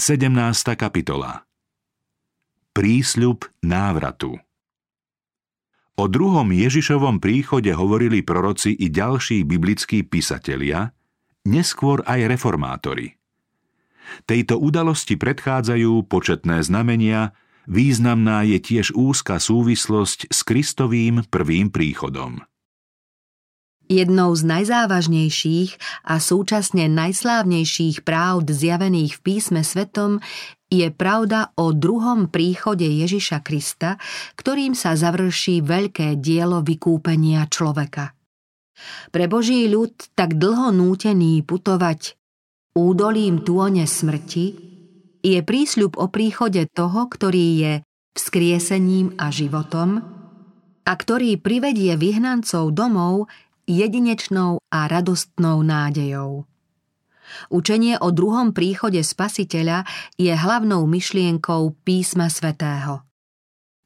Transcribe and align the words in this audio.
17. 0.00 0.32
kapitola 0.80 1.44
Prísľub 2.72 3.44
návratu 3.60 4.40
O 5.92 6.04
druhom 6.08 6.48
Ježišovom 6.48 7.20
príchode 7.20 7.68
hovorili 7.76 8.24
proroci 8.24 8.72
i 8.72 8.88
ďalší 8.88 9.44
biblickí 9.44 10.00
písatelia, 10.08 10.96
neskôr 11.44 12.00
aj 12.08 12.32
reformátori. 12.32 13.20
Tejto 14.24 14.56
udalosti 14.56 15.20
predchádzajú 15.20 16.08
početné 16.08 16.64
znamenia, 16.64 17.36
významná 17.68 18.48
je 18.48 18.56
tiež 18.56 18.96
úzka 18.96 19.36
súvislosť 19.36 20.32
s 20.32 20.40
Kristovým 20.48 21.28
prvým 21.28 21.68
príchodom. 21.68 22.40
Jednou 23.90 24.30
z 24.38 24.46
najzávažnejších 24.46 26.06
a 26.06 26.22
súčasne 26.22 26.86
najslávnejších 26.86 28.06
pravd 28.06 28.46
zjavených 28.54 29.18
v 29.18 29.20
písme 29.26 29.66
svetom 29.66 30.22
je 30.70 30.86
pravda 30.94 31.50
o 31.58 31.74
druhom 31.74 32.30
príchode 32.30 32.86
Ježiša 32.86 33.42
Krista, 33.42 33.98
ktorým 34.38 34.78
sa 34.78 34.94
završí 34.94 35.66
veľké 35.66 36.22
dielo 36.22 36.62
vykúpenia 36.62 37.50
človeka. 37.50 38.14
Pre 39.10 39.26
Boží 39.26 39.66
ľud 39.66 40.14
tak 40.14 40.38
dlho 40.38 40.70
nútený 40.70 41.42
putovať 41.42 42.14
údolím 42.78 43.42
tône 43.42 43.90
smrti 43.90 44.46
je 45.18 45.38
prísľub 45.42 45.98
o 45.98 46.06
príchode 46.06 46.62
toho, 46.70 47.10
ktorý 47.10 47.46
je 47.58 47.72
vzkriesením 48.14 49.18
a 49.18 49.34
životom 49.34 49.98
a 50.86 50.92
ktorý 50.94 51.42
privedie 51.42 51.98
vyhnancov 51.98 52.70
domov 52.70 53.26
jedinečnou 53.70 54.58
a 54.66 54.90
radostnou 54.90 55.62
nádejou. 55.62 56.50
Učenie 57.46 57.94
o 58.02 58.10
druhom 58.10 58.50
príchode 58.50 58.98
Spasiteľa 58.98 59.86
je 60.18 60.34
hlavnou 60.34 60.82
myšlienkou 60.90 61.78
písma 61.86 62.26
svätého. 62.26 63.06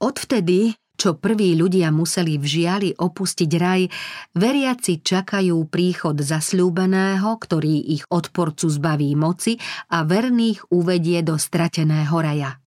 Odvtedy, 0.01 0.73
čo 0.97 1.21
prví 1.21 1.53
ľudia 1.53 1.93
museli 1.93 2.41
v 2.41 2.47
žiali 2.49 2.91
opustiť 2.97 3.51
raj, 3.61 3.85
veriaci 4.33 5.05
čakajú 5.05 5.69
príchod 5.69 6.17
zasľúbeného, 6.17 7.37
ktorý 7.37 7.93
ich 7.93 8.09
odporcu 8.09 8.73
zbaví 8.73 9.13
moci 9.13 9.61
a 9.93 10.09
verných 10.09 10.73
uvedie 10.73 11.21
do 11.21 11.37
strateného 11.37 12.17
raja. 12.17 12.64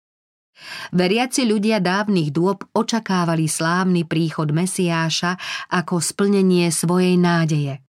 Veriaci 0.93 1.45
ľudia 1.45 1.83
dávnych 1.83 2.33
dôb 2.33 2.65
očakávali 2.73 3.47
slávny 3.47 4.09
príchod 4.09 4.51
Mesiáša 4.51 5.37
ako 5.69 6.01
splnenie 6.01 6.73
svojej 6.73 7.21
nádeje. 7.21 7.85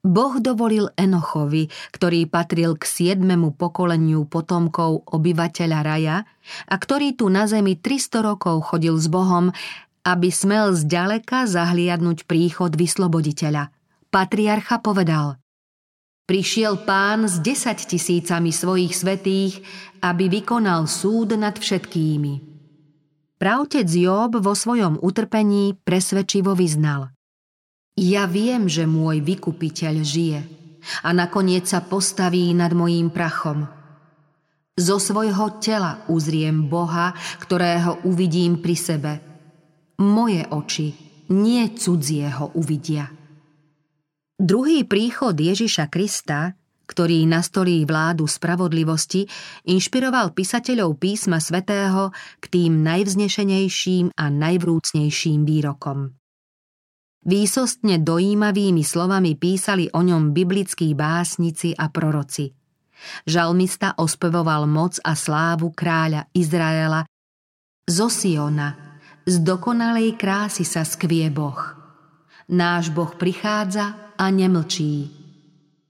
Boh 0.00 0.40
dovolil 0.40 0.88
Enochovi, 0.96 1.68
ktorý 1.92 2.24
patril 2.24 2.72
k 2.80 2.88
siedmemu 2.88 3.52
pokoleniu 3.52 4.24
potomkov 4.24 5.04
obyvateľa 5.04 5.78
raja 5.84 6.24
a 6.64 6.74
ktorý 6.80 7.20
tu 7.20 7.28
na 7.28 7.44
zemi 7.44 7.76
300 7.76 8.24
rokov 8.24 8.72
chodil 8.72 8.96
s 8.96 9.12
Bohom, 9.12 9.52
aby 10.00 10.32
smel 10.32 10.72
zďaleka 10.72 11.44
zahliadnúť 11.44 12.24
príchod 12.24 12.72
vysloboditeľa. 12.72 13.68
Patriarcha 14.08 14.80
povedal– 14.80 15.36
Prišiel 16.30 16.86
pán 16.86 17.26
s 17.26 17.42
desať 17.42 17.90
tisícami 17.90 18.54
svojich 18.54 18.94
svetých, 18.94 19.66
aby 19.98 20.30
vykonal 20.30 20.86
súd 20.86 21.34
nad 21.34 21.58
všetkými. 21.58 22.38
Pravtec 23.34 23.90
Job 23.90 24.38
vo 24.38 24.54
svojom 24.54 25.02
utrpení 25.02 25.74
presvedčivo 25.82 26.54
vyznal. 26.54 27.10
Ja 27.98 28.30
viem, 28.30 28.70
že 28.70 28.86
môj 28.86 29.26
vykupiteľ 29.26 29.94
žije 30.06 30.40
a 31.02 31.10
nakoniec 31.10 31.66
sa 31.66 31.82
postaví 31.82 32.54
nad 32.54 32.70
mojím 32.78 33.10
prachom. 33.10 33.66
Zo 34.78 35.02
svojho 35.02 35.58
tela 35.58 36.06
uzriem 36.06 36.70
Boha, 36.70 37.10
ktorého 37.42 38.06
uvidím 38.06 38.62
pri 38.62 38.76
sebe. 38.78 39.12
Moje 39.98 40.46
oči, 40.46 40.94
nie 41.34 41.74
cudzieho 41.74 42.54
uvidia. 42.54 43.19
Druhý 44.40 44.88
príchod 44.88 45.36
Ježiša 45.36 45.92
Krista, 45.92 46.56
ktorý 46.88 47.28
nastolí 47.28 47.84
vládu 47.84 48.24
spravodlivosti, 48.24 49.28
inšpiroval 49.68 50.32
písateľov 50.32 50.96
písma 50.96 51.44
svätého 51.44 52.08
k 52.40 52.44
tým 52.48 52.80
najvznešenejším 52.80 54.16
a 54.16 54.32
najvrúcnejším 54.32 55.44
výrokom. 55.44 56.16
Výsostne 57.20 58.00
dojímavými 58.00 58.80
slovami 58.80 59.36
písali 59.36 59.92
o 59.92 60.00
ňom 60.00 60.32
biblickí 60.32 60.96
básnici 60.96 61.76
a 61.76 61.92
proroci. 61.92 62.48
Žalmista 63.28 64.00
ospevoval 64.00 64.64
moc 64.64 64.96
a 65.04 65.12
slávu 65.12 65.68
kráľa 65.76 66.32
Izraela. 66.32 67.04
Zo 67.84 68.08
Siona, 68.08 68.96
z 69.28 69.36
dokonalej 69.44 70.16
krásy 70.16 70.64
sa 70.64 70.80
skvie 70.80 71.28
Boh. 71.28 71.76
Náš 72.48 72.88
Boh 72.88 73.12
prichádza 73.14 74.09
a 74.20 74.28
nemlčí. 74.28 75.08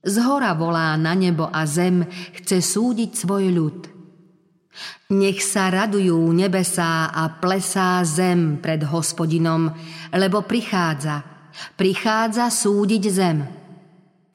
Z 0.01 0.15
hora 0.23 0.55
volá 0.55 0.95
na 0.95 1.13
nebo 1.13 1.51
a 1.51 1.67
zem, 1.67 2.07
chce 2.39 2.63
súdiť 2.63 3.11
svoj 3.13 3.45
ľud. 3.51 3.79
Nech 5.11 5.43
sa 5.43 5.67
radujú 5.67 6.31
nebesá 6.31 7.11
a 7.11 7.27
plesá 7.37 7.99
zem 8.07 8.57
pred 8.63 8.81
hospodinom, 8.87 9.69
lebo 10.15 10.47
prichádza, 10.47 11.21
prichádza 11.75 12.47
súdiť 12.47 13.03
zem. 13.11 13.37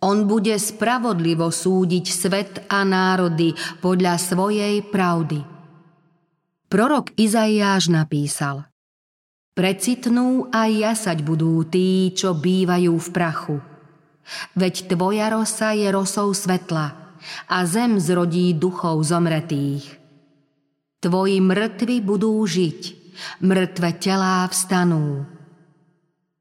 On 0.04 0.28
bude 0.28 0.54
spravodlivo 0.54 1.48
súdiť 1.48 2.06
svet 2.06 2.52
a 2.68 2.84
národy 2.84 3.56
podľa 3.80 4.20
svojej 4.20 4.84
pravdy. 4.86 5.40
Prorok 6.68 7.16
Izaiáš 7.16 7.88
napísal 7.88 8.68
Precitnú 9.56 10.52
a 10.52 10.68
jasať 10.68 11.24
budú 11.24 11.64
tí, 11.64 12.12
čo 12.12 12.36
bývajú 12.36 12.92
v 12.92 13.08
prachu– 13.10 13.56
Veď 14.58 14.90
tvoja 14.90 15.30
rosa 15.30 15.72
je 15.72 15.86
rosou 15.90 16.34
svetla 16.34 17.16
a 17.50 17.56
zem 17.66 17.98
zrodí 17.98 18.54
duchov 18.54 19.02
zomretých. 19.06 19.98
Tvoji 21.02 21.38
mŕtvi 21.38 22.02
budú 22.02 22.42
žiť, 22.42 22.80
mŕtve 23.42 23.90
telá 24.00 24.42
vstanú. 24.50 25.26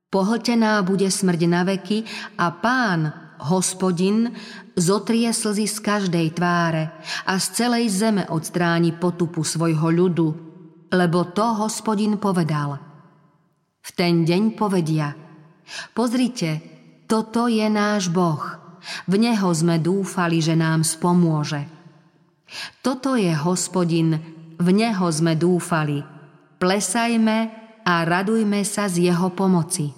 Pohltená 0.09 0.79
bude 0.81 1.11
smrť 1.11 1.41
na 1.45 1.61
veky 1.67 2.07
a 2.39 2.47
pán, 2.55 3.11
hospodin, 3.51 4.31
zotrie 4.79 5.27
slzy 5.35 5.67
z 5.67 5.77
každej 5.83 6.27
tváre 6.39 6.95
a 7.27 7.35
z 7.35 7.45
celej 7.51 7.91
zeme 7.91 8.23
odstráni 8.31 8.95
potupu 8.95 9.43
svojho 9.43 9.91
ľudu, 9.91 10.27
lebo 10.95 11.19
to 11.35 11.45
hospodin 11.59 12.15
povedal. 12.15 12.79
V 13.85 13.89
ten 13.93 14.23
deň 14.23 14.55
povedia, 14.55 15.13
pozrite, 15.93 16.74
toto 17.05 17.45
je 17.45 17.65
náš 17.69 18.09
Boh. 18.09 18.41
V 19.09 19.13
Neho 19.17 19.49
sme 19.53 19.81
dúfali, 19.81 20.41
že 20.41 20.53
nám 20.53 20.85
spomôže. 20.85 21.65
Toto 22.85 23.17
je 23.17 23.33
hospodin, 23.33 24.21
v 24.61 24.67
Neho 24.69 25.07
sme 25.09 25.33
dúfali. 25.33 26.05
Plesajme 26.61 27.37
a 27.85 27.93
radujme 28.05 28.61
sa 28.65 28.89
z 28.89 29.09
Jeho 29.09 29.33
pomoci. 29.33 29.93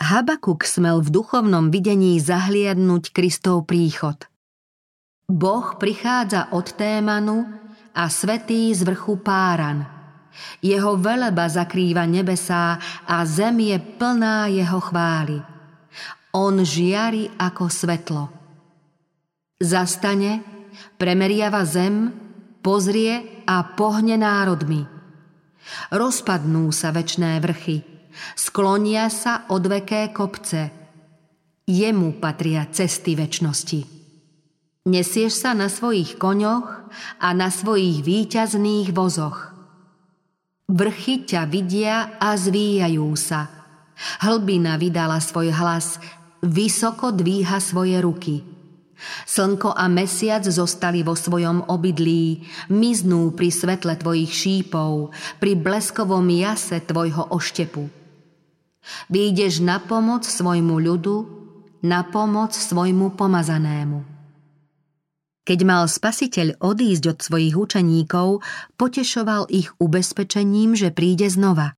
Habakuk 0.00 0.64
smel 0.64 1.04
v 1.04 1.12
duchovnom 1.12 1.68
videní 1.68 2.16
zahliadnúť 2.16 3.12
Kristov 3.12 3.68
príchod. 3.68 4.16
Boh 5.28 5.76
prichádza 5.76 6.48
od 6.56 6.72
Témanu 6.72 7.44
a 7.92 8.08
svetý 8.08 8.72
z 8.72 8.80
vrchu 8.82 9.20
Páran. 9.20 9.99
Jeho 10.62 10.96
veleba 10.96 11.48
zakrýva 11.48 12.06
nebesá 12.06 12.78
a 13.06 13.16
zem 13.26 13.60
je 13.60 13.78
plná 13.78 14.46
jeho 14.50 14.80
chvály. 14.80 15.38
On 16.30 16.54
žiari 16.62 17.26
ako 17.38 17.64
svetlo. 17.66 18.22
Zastane, 19.60 20.40
premeriava 20.96 21.66
zem, 21.66 22.14
pozrie 22.62 23.44
a 23.44 23.60
pohne 23.74 24.14
národmi. 24.14 24.86
Rozpadnú 25.90 26.70
sa 26.70 26.94
večné 26.94 27.42
vrchy, 27.42 27.82
sklonia 28.38 29.10
sa 29.10 29.44
odveké 29.50 30.14
kopce. 30.14 30.70
Jemu 31.66 32.18
patria 32.18 32.66
cesty 32.70 33.14
večnosti. 33.14 33.86
Nesieš 34.88 35.44
sa 35.44 35.52
na 35.52 35.68
svojich 35.68 36.16
koňoch 36.16 36.88
a 37.20 37.28
na 37.36 37.52
svojich 37.52 38.00
výťazných 38.00 38.90
vozoch. 38.96 39.49
Vrchy 40.70 41.26
ťa 41.26 41.50
vidia 41.50 42.14
a 42.22 42.38
zvíjajú 42.38 43.10
sa. 43.18 43.50
Hlbina 44.22 44.78
vydala 44.78 45.18
svoj 45.18 45.50
hlas, 45.50 45.98
vysoko 46.46 47.10
dvíha 47.10 47.58
svoje 47.58 47.98
ruky. 47.98 48.46
Slnko 49.26 49.74
a 49.74 49.90
mesiac 49.90 50.46
zostali 50.46 51.02
vo 51.02 51.18
svojom 51.18 51.66
obydlí, 51.66 52.46
miznú 52.70 53.34
pri 53.34 53.50
svetle 53.50 53.98
tvojich 53.98 54.30
šípov, 54.30 55.10
pri 55.42 55.58
bleskovom 55.58 56.30
jase 56.30 56.78
tvojho 56.86 57.34
oštepu. 57.34 57.90
Výjdeš 59.10 59.66
na 59.66 59.82
pomoc 59.82 60.22
svojmu 60.22 60.78
ľudu, 60.78 61.16
na 61.82 62.06
pomoc 62.06 62.54
svojmu 62.54 63.18
pomazanému. 63.18 64.19
Keď 65.44 65.58
mal 65.64 65.88
spasiteľ 65.88 66.60
odísť 66.60 67.04
od 67.10 67.18
svojich 67.24 67.56
učeníkov, 67.56 68.44
potešoval 68.76 69.48
ich 69.48 69.72
ubezpečením, 69.80 70.76
že 70.76 70.92
príde 70.92 71.26
znova. 71.32 71.74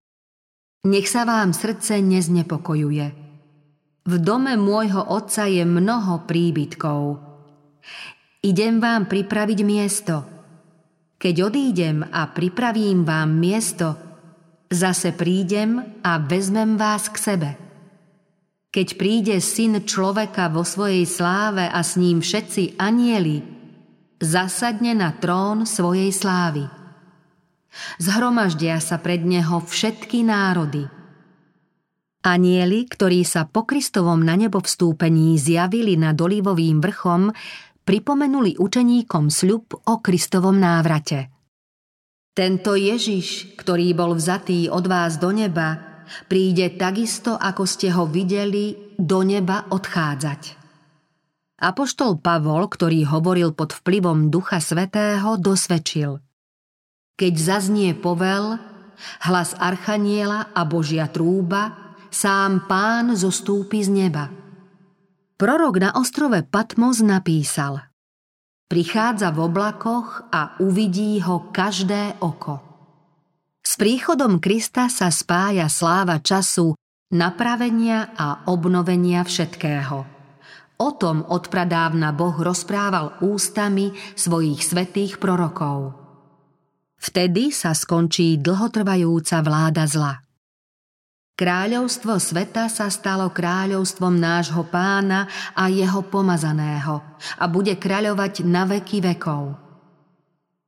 Nech 0.83 1.07
sa 1.07 1.23
vám 1.23 1.55
srdce 1.55 2.03
neznepokojuje. 2.03 3.07
V 4.03 4.15
dome 4.19 4.59
môjho 4.59 4.99
otca 4.99 5.47
je 5.47 5.63
mnoho 5.63 6.27
príbytkov. 6.27 7.23
Idem 8.43 8.83
vám 8.83 9.07
pripraviť 9.07 9.59
miesto. 9.63 10.27
Keď 11.23 11.35
odídem 11.47 12.03
a 12.03 12.27
pripravím 12.35 13.07
vám 13.07 13.31
miesto, 13.31 13.95
zase 14.67 15.15
prídem 15.15 16.03
a 16.03 16.19
vezmem 16.19 16.75
vás 16.75 17.07
k 17.07 17.17
sebe. 17.23 17.51
Keď 18.75 18.89
príde 18.99 19.37
syn 19.39 19.87
človeka 19.87 20.51
vo 20.51 20.67
svojej 20.67 21.07
sláve 21.07 21.63
a 21.63 21.79
s 21.79 21.95
ním 21.95 22.19
všetci 22.19 22.81
anieli, 22.83 23.52
zasadne 24.23 24.95
na 24.95 25.11
trón 25.11 25.67
svojej 25.67 26.15
slávy. 26.15 26.71
Zhromaždia 27.99 28.79
sa 28.79 29.03
pred 29.03 29.27
neho 29.27 29.59
všetky 29.59 30.23
národy. 30.23 30.87
Anieli, 32.23 32.87
ktorí 32.87 33.27
sa 33.27 33.51
po 33.51 33.67
Kristovom 33.67 34.23
na 34.23 34.39
nebo 34.39 34.63
vstúpení 34.63 35.35
zjavili 35.43 35.99
nad 35.99 36.15
olivovým 36.15 36.79
vrchom, 36.79 37.35
pripomenuli 37.83 38.63
učeníkom 38.63 39.27
sľub 39.27 39.91
o 39.91 39.95
Kristovom 39.99 40.55
návrate. 40.55 41.35
Tento 42.31 42.79
Ježiš, 42.79 43.59
ktorý 43.59 43.91
bol 43.93 44.15
vzatý 44.15 44.71
od 44.71 44.87
vás 44.87 45.19
do 45.19 45.35
neba, 45.35 45.83
príde 46.31 46.79
takisto, 46.79 47.35
ako 47.35 47.67
ste 47.67 47.91
ho 47.91 48.07
videli, 48.07 48.95
do 48.95 49.27
neba 49.27 49.67
odchádzať. 49.69 50.62
Apoštol 51.63 52.19
Pavol, 52.19 52.67
ktorý 52.67 53.07
hovoril 53.07 53.55
pod 53.55 53.71
vplyvom 53.71 54.35
Ducha 54.35 54.59
Svetého, 54.59 55.39
dosvedčil. 55.39 56.19
Keď 57.15 57.35
zaznie 57.39 57.95
povel, 57.95 58.59
hlas 59.23 59.55
Archaniela 59.55 60.51
a 60.51 60.67
Božia 60.67 61.07
trúba, 61.07 61.95
sám 62.11 62.67
pán 62.67 63.15
zostúpi 63.15 63.79
z 63.87 63.95
neba. 63.95 64.27
Prorok 65.39 65.79
na 65.79 65.91
ostrove 65.95 66.43
Patmos 66.43 66.99
napísal 66.99 67.79
Prichádza 68.67 69.31
v 69.31 69.47
oblakoch 69.47 70.35
a 70.35 70.59
uvidí 70.59 71.23
ho 71.23 71.55
každé 71.55 72.19
oko. 72.19 72.59
S 73.63 73.79
príchodom 73.79 74.43
Krista 74.43 74.91
sa 74.91 75.15
spája 75.15 75.71
sláva 75.71 76.19
času 76.19 76.75
napravenia 77.15 78.11
a 78.19 78.51
obnovenia 78.51 79.23
všetkého. 79.23 80.12
O 80.79 80.95
tom 80.97 81.27
odpradávna 81.29 82.15
Boh 82.17 82.35
rozprával 82.39 83.19
ústami 83.21 83.93
svojich 84.17 84.63
svetých 84.63 85.19
prorokov. 85.21 85.97
Vtedy 87.03 87.51
sa 87.51 87.75
skončí 87.75 88.39
dlhotrvajúca 88.39 89.43
vláda 89.43 89.85
zla. 89.91 90.23
Kráľovstvo 91.35 92.23
sveta 92.23 92.71
sa 92.71 92.87
stalo 92.93 93.33
kráľovstvom 93.35 94.15
nášho 94.15 94.63
pána 94.69 95.27
a 95.59 95.67
jeho 95.67 96.07
pomazaného 96.07 97.03
a 97.41 97.45
bude 97.51 97.75
kráľovať 97.75 98.47
na 98.47 98.63
veky 98.69 99.03
vekov. 99.03 99.59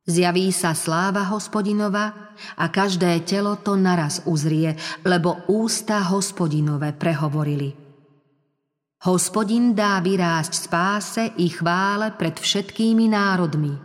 Zjaví 0.03 0.51
sa 0.51 0.75
sláva 0.75 1.23
hospodinova 1.31 2.35
a 2.59 2.67
každé 2.67 3.23
telo 3.23 3.55
to 3.55 3.79
naraz 3.79 4.19
uzrie, 4.27 4.75
lebo 5.07 5.47
ústa 5.47 6.03
hospodinové 6.03 6.91
prehovorili. 6.91 7.84
Hospodin 9.05 9.77
dá 9.77 10.01
vyrásť 10.01 10.53
spáse 10.65 11.23
i 11.37 11.45
chvále 11.53 12.17
pred 12.17 12.41
všetkými 12.41 13.05
národmi. 13.13 13.77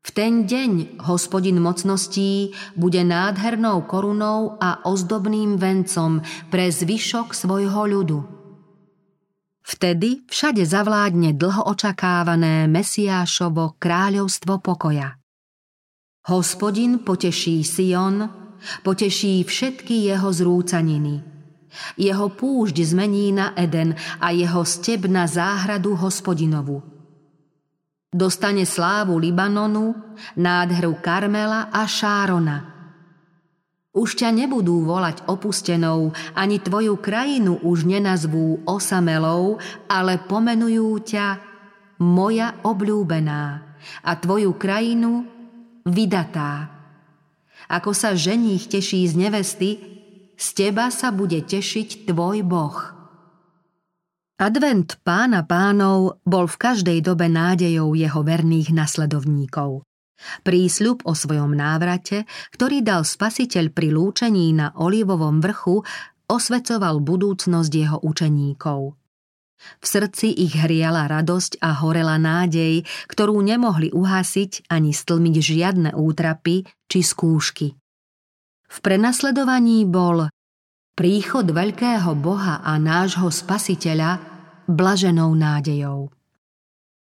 V 0.00 0.08
ten 0.10 0.50
deň 0.50 0.98
hospodin 1.06 1.62
mocností 1.62 2.50
bude 2.74 3.06
nádhernou 3.06 3.86
korunou 3.86 4.58
a 4.58 4.82
ozdobným 4.82 5.54
vencom 5.54 6.18
pre 6.50 6.66
zvyšok 6.66 7.30
svojho 7.30 7.82
ľudu– 7.86 8.20
Vtedy 9.70 10.26
všade 10.26 10.66
zavládne 10.66 11.38
dlho 11.38 11.70
očakávané 11.70 12.66
Mesiášovo 12.66 13.78
kráľovstvo 13.78 14.58
pokoja. 14.58 15.14
Hospodin 16.26 17.06
poteší 17.06 17.62
Sion, 17.62 18.26
poteší 18.82 19.46
všetky 19.46 20.10
jeho 20.10 20.34
zrúcaniny. 20.34 21.29
Jeho 21.94 22.28
púšť 22.30 22.76
zmení 22.82 23.30
na 23.30 23.54
Eden 23.54 23.94
a 24.18 24.34
jeho 24.34 24.66
steb 24.66 25.06
na 25.06 25.26
záhradu 25.26 25.94
hospodinovu. 25.94 26.82
Dostane 28.10 28.66
slávu 28.66 29.18
Libanonu, 29.22 29.94
nádhru 30.34 30.98
Karmela 30.98 31.70
a 31.70 31.86
Šárona– 31.86 32.58
už 33.90 34.22
ťa 34.22 34.30
nebudú 34.30 34.86
volať 34.86 35.26
opustenou, 35.26 36.14
ani 36.38 36.62
tvoju 36.62 36.94
krajinu 37.02 37.58
už 37.58 37.90
nenazvú 37.90 38.62
osamelou, 38.62 39.58
ale 39.90 40.14
pomenujú 40.30 41.02
ťa 41.10 41.26
moja 41.98 42.54
obľúbená 42.62 43.42
a 44.06 44.12
tvoju 44.14 44.54
krajinu 44.54 45.26
vydatá. 45.82 46.70
Ako 47.66 47.90
sa 47.90 48.14
ženích 48.14 48.70
teší 48.70 49.10
z 49.10 49.14
nevesty, 49.18 49.70
z 50.40 50.46
teba 50.56 50.88
sa 50.88 51.12
bude 51.12 51.44
tešiť 51.44 52.08
tvoj 52.08 52.40
Boh. 52.48 52.78
Advent 54.40 54.96
pána 55.04 55.44
pánov 55.44 56.24
bol 56.24 56.48
v 56.48 56.56
každej 56.56 57.04
dobe 57.04 57.28
nádejou 57.28 57.92
jeho 57.92 58.24
verných 58.24 58.72
nasledovníkov. 58.72 59.84
Prísľub 60.40 61.04
o 61.04 61.12
svojom 61.12 61.52
návrate, 61.52 62.24
ktorý 62.56 62.80
dal 62.80 63.04
spasiteľ 63.04 63.68
pri 63.68 63.92
lúčení 63.92 64.56
na 64.56 64.72
Olivovom 64.80 65.44
vrchu, 65.44 65.84
osvecoval 66.24 67.04
budúcnosť 67.04 67.72
jeho 67.72 67.98
učeníkov. 68.00 68.96
V 69.60 69.84
srdci 69.84 70.32
ich 70.32 70.56
hriala 70.56 71.04
radosť 71.04 71.60
a 71.60 71.76
horela 71.84 72.16
nádej, 72.16 72.80
ktorú 73.12 73.44
nemohli 73.44 73.92
uhasiť 73.92 74.72
ani 74.72 74.96
stlmiť 74.96 75.36
žiadne 75.36 75.90
útrapy 75.92 76.64
či 76.88 76.98
skúšky. 77.04 77.79
V 78.70 78.78
prenasledovaní 78.78 79.82
bol 79.82 80.30
príchod 80.94 81.42
veľkého 81.42 82.14
Boha 82.14 82.62
a 82.62 82.78
nášho 82.78 83.26
spasiteľa 83.26 84.22
blaženou 84.70 85.34
nádejou. 85.34 86.14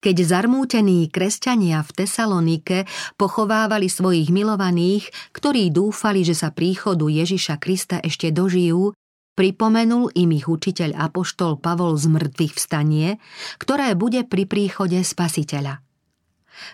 Keď 0.03 0.17
zarmútení 0.19 1.07
kresťania 1.07 1.79
v 1.79 2.03
Tesalonike 2.03 2.83
pochovávali 3.15 3.87
svojich 3.87 4.35
milovaných, 4.35 5.07
ktorí 5.31 5.71
dúfali, 5.71 6.27
že 6.27 6.35
sa 6.35 6.51
príchodu 6.51 7.07
Ježiša 7.07 7.55
Krista 7.63 8.03
ešte 8.03 8.35
dožijú, 8.35 8.91
pripomenul 9.39 10.11
im 10.19 10.35
ich 10.35 10.51
učiteľ 10.51 10.99
Apoštol 10.99 11.55
Pavol 11.63 11.95
z 11.95 12.11
mŕtvych 12.11 12.53
vstanie, 12.59 13.23
ktoré 13.55 13.95
bude 13.95 14.27
pri 14.27 14.43
príchode 14.43 14.99
Spasiteľa. 14.99 15.79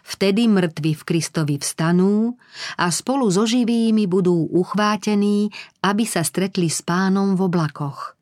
Vtedy 0.03 0.47
mŕtvi 0.51 0.95
v 0.95 1.03
Kristovi 1.03 1.55
vstanú 1.59 2.35
a 2.79 2.91
spolu 2.91 3.27
so 3.31 3.47
živými 3.47 4.05
budú 4.05 4.47
uchvátení, 4.51 5.49
aby 5.83 6.03
sa 6.03 6.23
stretli 6.25 6.67
s 6.67 6.83
pánom 6.83 7.35
v 7.37 7.47
oblakoch. 7.47 8.15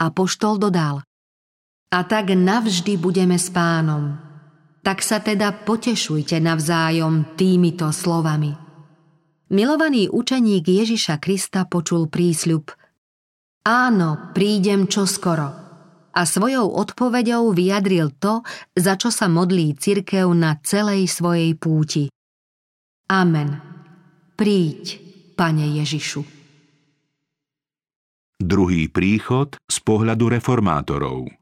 Apoštol 0.00 0.56
dodal, 0.56 1.04
a 1.90 2.06
tak 2.06 2.30
navždy 2.30 2.94
budeme 3.02 3.34
s 3.34 3.50
pánom, 3.50 4.14
tak 4.86 5.02
sa 5.02 5.18
teda 5.18 5.66
potešujte 5.66 6.38
navzájom 6.38 7.34
týmito 7.34 7.90
slovami. 7.90 8.54
Milovaný 9.50 10.06
učeník 10.06 10.62
Ježiša 10.62 11.18
Krista 11.18 11.66
počul 11.66 12.06
prísľub 12.06 12.70
Áno, 13.66 14.30
prídem 14.30 14.86
čoskoro. 14.86 15.59
A 16.10 16.26
svojou 16.26 16.66
odpoveďou 16.74 17.54
vyjadril 17.54 18.10
to, 18.18 18.42
za 18.74 18.98
čo 18.98 19.14
sa 19.14 19.30
modlí 19.30 19.78
cirkev 19.78 20.30
na 20.34 20.58
celej 20.60 21.06
svojej 21.06 21.54
púti. 21.54 22.10
Amen. 23.10 23.58
Príď, 24.34 24.98
Pane 25.38 25.80
Ježišu. 25.80 26.22
Druhý 28.40 28.88
príchod 28.88 29.56
z 29.68 29.76
pohľadu 29.84 30.32
reformátorov– 30.36 31.28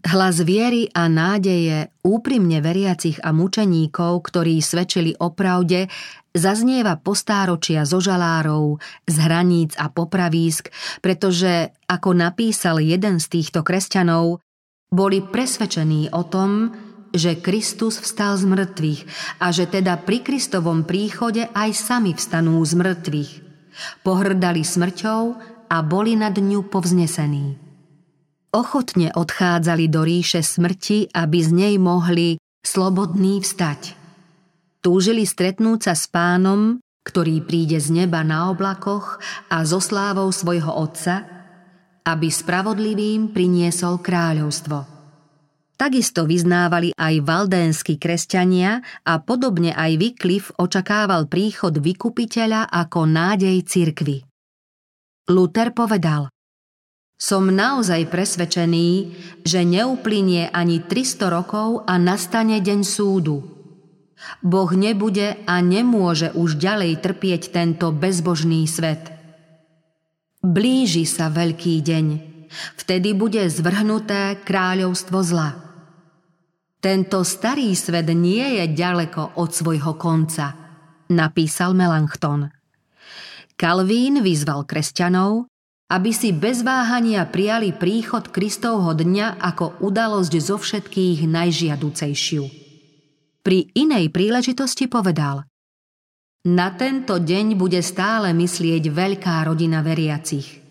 Hlas 0.00 0.40
viery 0.40 0.88
a 0.96 1.12
nádeje 1.12 1.92
úprimne 2.00 2.64
veriacich 2.64 3.20
a 3.20 3.36
mučeníkov, 3.36 4.24
ktorí 4.32 4.64
svedčili 4.64 5.12
o 5.20 5.28
pravde, 5.36 5.92
zaznieva 6.32 6.96
postáročia 6.96 7.84
zo 7.84 8.00
žalárov, 8.00 8.80
z 9.04 9.16
hraníc 9.20 9.76
a 9.76 9.92
popravísk, 9.92 10.72
pretože, 11.04 11.76
ako 11.84 12.16
napísal 12.16 12.80
jeden 12.80 13.20
z 13.20 13.26
týchto 13.28 13.60
kresťanov, 13.60 14.40
boli 14.88 15.20
presvedčení 15.20 16.08
o 16.16 16.24
tom, 16.24 16.72
že 17.12 17.36
Kristus 17.36 18.00
vstal 18.00 18.40
z 18.40 18.48
mŕtvych 18.48 19.00
a 19.44 19.52
že 19.52 19.68
teda 19.68 20.00
pri 20.00 20.24
Kristovom 20.24 20.88
príchode 20.88 21.44
aj 21.52 21.76
sami 21.76 22.16
vstanú 22.16 22.56
z 22.64 22.72
mŕtvych. 22.72 23.32
Pohrdali 24.00 24.64
smrťou 24.64 25.22
a 25.68 25.76
boli 25.84 26.16
nad 26.16 26.32
ňu 26.32 26.72
povznesení. 26.72 27.59
Ochotne 28.50 29.14
odchádzali 29.14 29.86
do 29.90 30.02
ríše 30.02 30.42
smrti, 30.42 31.10
aby 31.10 31.38
z 31.40 31.50
nej 31.50 31.74
mohli 31.78 32.38
slobodný 32.62 33.40
vstať. 33.40 33.96
Túžili 34.80 35.28
stretnúť 35.28 35.90
sa 35.90 35.94
s 35.96 36.08
pánom, 36.08 36.80
ktorý 37.04 37.44
príde 37.44 37.80
z 37.80 38.04
neba 38.04 38.20
na 38.24 38.52
oblakoch 38.52 39.20
a 39.48 39.64
zo 39.64 39.80
slávou 39.80 40.28
svojho 40.32 40.72
Otca, 40.72 41.24
aby 42.04 42.28
spravodlivým 42.32 43.32
priniesol 43.32 44.00
kráľovstvo. 44.00 45.00
Takisto 45.80 46.28
vyznávali 46.28 46.92
aj 46.92 47.24
valdénsky 47.24 47.96
kresťania 47.96 48.84
a 49.00 49.16
podobne 49.24 49.72
aj 49.72 49.96
Wycliffe 49.96 50.52
očakával 50.60 51.24
príchod 51.24 51.72
vykupiteľa 51.72 52.68
ako 52.68 53.08
nádej 53.08 53.64
cirkvy. 53.64 54.20
Luther 55.32 55.72
povedal 55.72 56.28
Som 57.20 57.52
naozaj 57.52 58.08
presvedčený, 58.08 58.88
že 59.44 59.60
neuplynie 59.60 60.48
ani 60.56 60.80
300 60.80 61.28
rokov 61.28 61.84
a 61.84 62.00
nastane 62.00 62.64
deň 62.64 62.80
súdu. 62.80 63.44
Boh 64.40 64.72
nebude 64.72 65.36
a 65.44 65.60
nemôže 65.60 66.32
už 66.32 66.56
ďalej 66.56 67.04
trpieť 67.04 67.52
tento 67.52 67.92
bezbožný 67.92 68.64
svet. 68.64 69.12
Blíži 70.40 71.04
sa 71.04 71.28
veľký 71.28 71.84
deň, 71.84 72.06
vtedy 72.80 73.12
bude 73.12 73.44
zvrhnuté 73.52 74.40
kráľovstvo 74.40 75.20
zla. 75.20 75.50
Tento 76.80 77.20
starý 77.20 77.76
svet 77.76 78.08
nie 78.16 78.56
je 78.56 78.64
ďaleko 78.72 79.36
od 79.36 79.52
svojho 79.52 80.00
konca, 80.00 80.56
napísal 81.12 81.76
Melanchthon. 81.76 82.48
Kalvín 83.60 84.24
vyzval 84.24 84.64
kresťanov, 84.64 85.49
aby 85.90 86.10
si 86.14 86.30
bez 86.30 86.62
váhania 86.62 87.26
prijali 87.26 87.74
príchod 87.74 88.30
Kristovho 88.30 88.94
dňa 88.94 89.42
ako 89.42 89.82
udalosť 89.82 90.34
zo 90.38 90.56
všetkých 90.56 91.26
najžiaducejšiu. 91.26 92.44
Pri 93.42 93.68
inej 93.74 94.14
príležitosti 94.14 94.86
povedal 94.86 95.42
Na 96.46 96.70
tento 96.78 97.18
deň 97.18 97.58
bude 97.58 97.82
stále 97.82 98.30
myslieť 98.30 98.86
veľká 98.86 99.42
rodina 99.50 99.82
veriacich. 99.82 100.62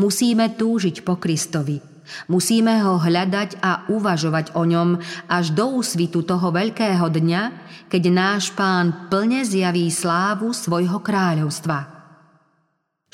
Musíme 0.00 0.56
túžiť 0.56 1.04
po 1.04 1.20
Kristovi– 1.20 1.78
Musíme 2.28 2.84
ho 2.84 3.00
hľadať 3.00 3.64
a 3.64 3.88
uvažovať 3.88 4.52
o 4.56 4.68
ňom 4.68 5.00
až 5.28 5.56
do 5.56 5.80
úsvitu 5.80 6.20
toho 6.20 6.52
veľkého 6.52 7.08
dňa, 7.08 7.42
keď 7.88 8.02
náš 8.12 8.52
pán 8.52 9.08
plne 9.08 9.40
zjaví 9.44 9.88
slávu 9.88 10.52
svojho 10.52 11.00
kráľovstva. 11.00 11.93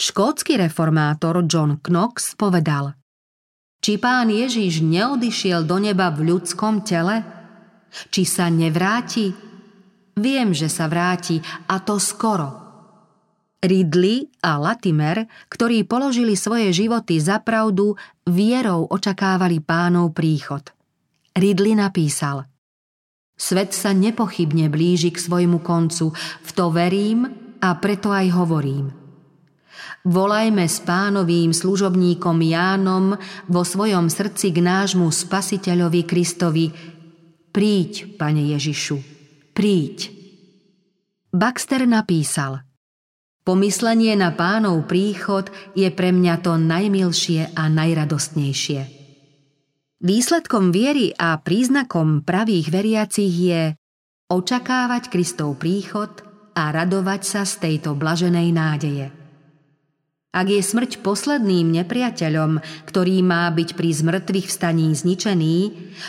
Škótsky 0.00 0.56
reformátor 0.56 1.44
John 1.44 1.76
Knox 1.76 2.32
povedal 2.32 2.96
Či 3.84 4.00
pán 4.00 4.32
Ježiš 4.32 4.80
neodišiel 4.80 5.68
do 5.68 5.76
neba 5.76 6.08
v 6.08 6.32
ľudskom 6.32 6.80
tele? 6.80 7.20
Či 8.08 8.24
sa 8.24 8.48
nevráti? 8.48 9.28
Viem, 10.16 10.56
že 10.56 10.72
sa 10.72 10.88
vráti 10.88 11.36
a 11.68 11.84
to 11.84 12.00
skoro– 12.00 12.48
Ridley 13.60 14.24
a 14.40 14.56
Latimer, 14.56 15.28
ktorí 15.52 15.84
položili 15.84 16.32
svoje 16.32 16.72
životy 16.72 17.20
za 17.20 17.44
pravdu, 17.44 17.92
vierou 18.24 18.88
očakávali 18.88 19.60
pánov 19.60 20.16
príchod. 20.16 20.64
Ridley 21.36 21.76
napísal 21.76 22.48
Svet 23.36 23.76
sa 23.76 23.92
nepochybne 23.92 24.72
blíži 24.72 25.12
k 25.12 25.20
svojmu 25.20 25.60
koncu, 25.60 26.08
v 26.16 26.50
to 26.56 26.72
verím 26.72 27.28
a 27.60 27.76
preto 27.76 28.08
aj 28.08 28.32
hovorím. 28.32 28.99
Volajme 30.00 30.64
s 30.64 30.80
pánovým 30.80 31.52
služobníkom 31.52 32.40
Jánom 32.40 33.20
vo 33.52 33.62
svojom 33.62 34.08
srdci 34.08 34.48
k 34.54 34.64
nášmu 34.64 35.12
spasiteľovi 35.12 36.02
Kristovi 36.08 36.66
Príď, 37.50 38.16
pane 38.16 38.54
Ježišu, 38.54 38.96
príď. 39.52 40.14
Baxter 41.34 41.84
napísal– 41.84 42.62
Pomyslenie 43.40 44.14
na 44.20 44.36
pánov 44.36 44.84
príchod 44.84 45.48
je 45.72 45.88
pre 45.88 46.12
mňa 46.12 46.44
to 46.44 46.60
najmilšie 46.60 47.56
a 47.56 47.72
najradostnejšie. 47.72 48.80
Výsledkom 50.00 50.70
viery 50.70 51.10
a 51.16 51.34
príznakom 51.40 52.22
pravých 52.22 52.70
veriacich 52.70 53.32
je 53.32 53.62
očakávať 54.30 55.08
Kristov 55.08 55.56
príchod 55.58 56.22
a 56.52 56.68
radovať 56.68 57.20
sa 57.24 57.42
z 57.48 57.52
tejto 57.58 57.96
blaženej 57.96 58.48
nádeje. 58.52 59.19
Ak 60.30 60.46
je 60.46 60.62
smrť 60.62 61.02
posledným 61.02 61.74
nepriateľom, 61.82 62.62
ktorý 62.86 63.18
má 63.26 63.50
byť 63.50 63.74
pri 63.74 63.90
zmrtvých 63.90 64.46
vstaní 64.46 64.94
zničený, 64.94 65.56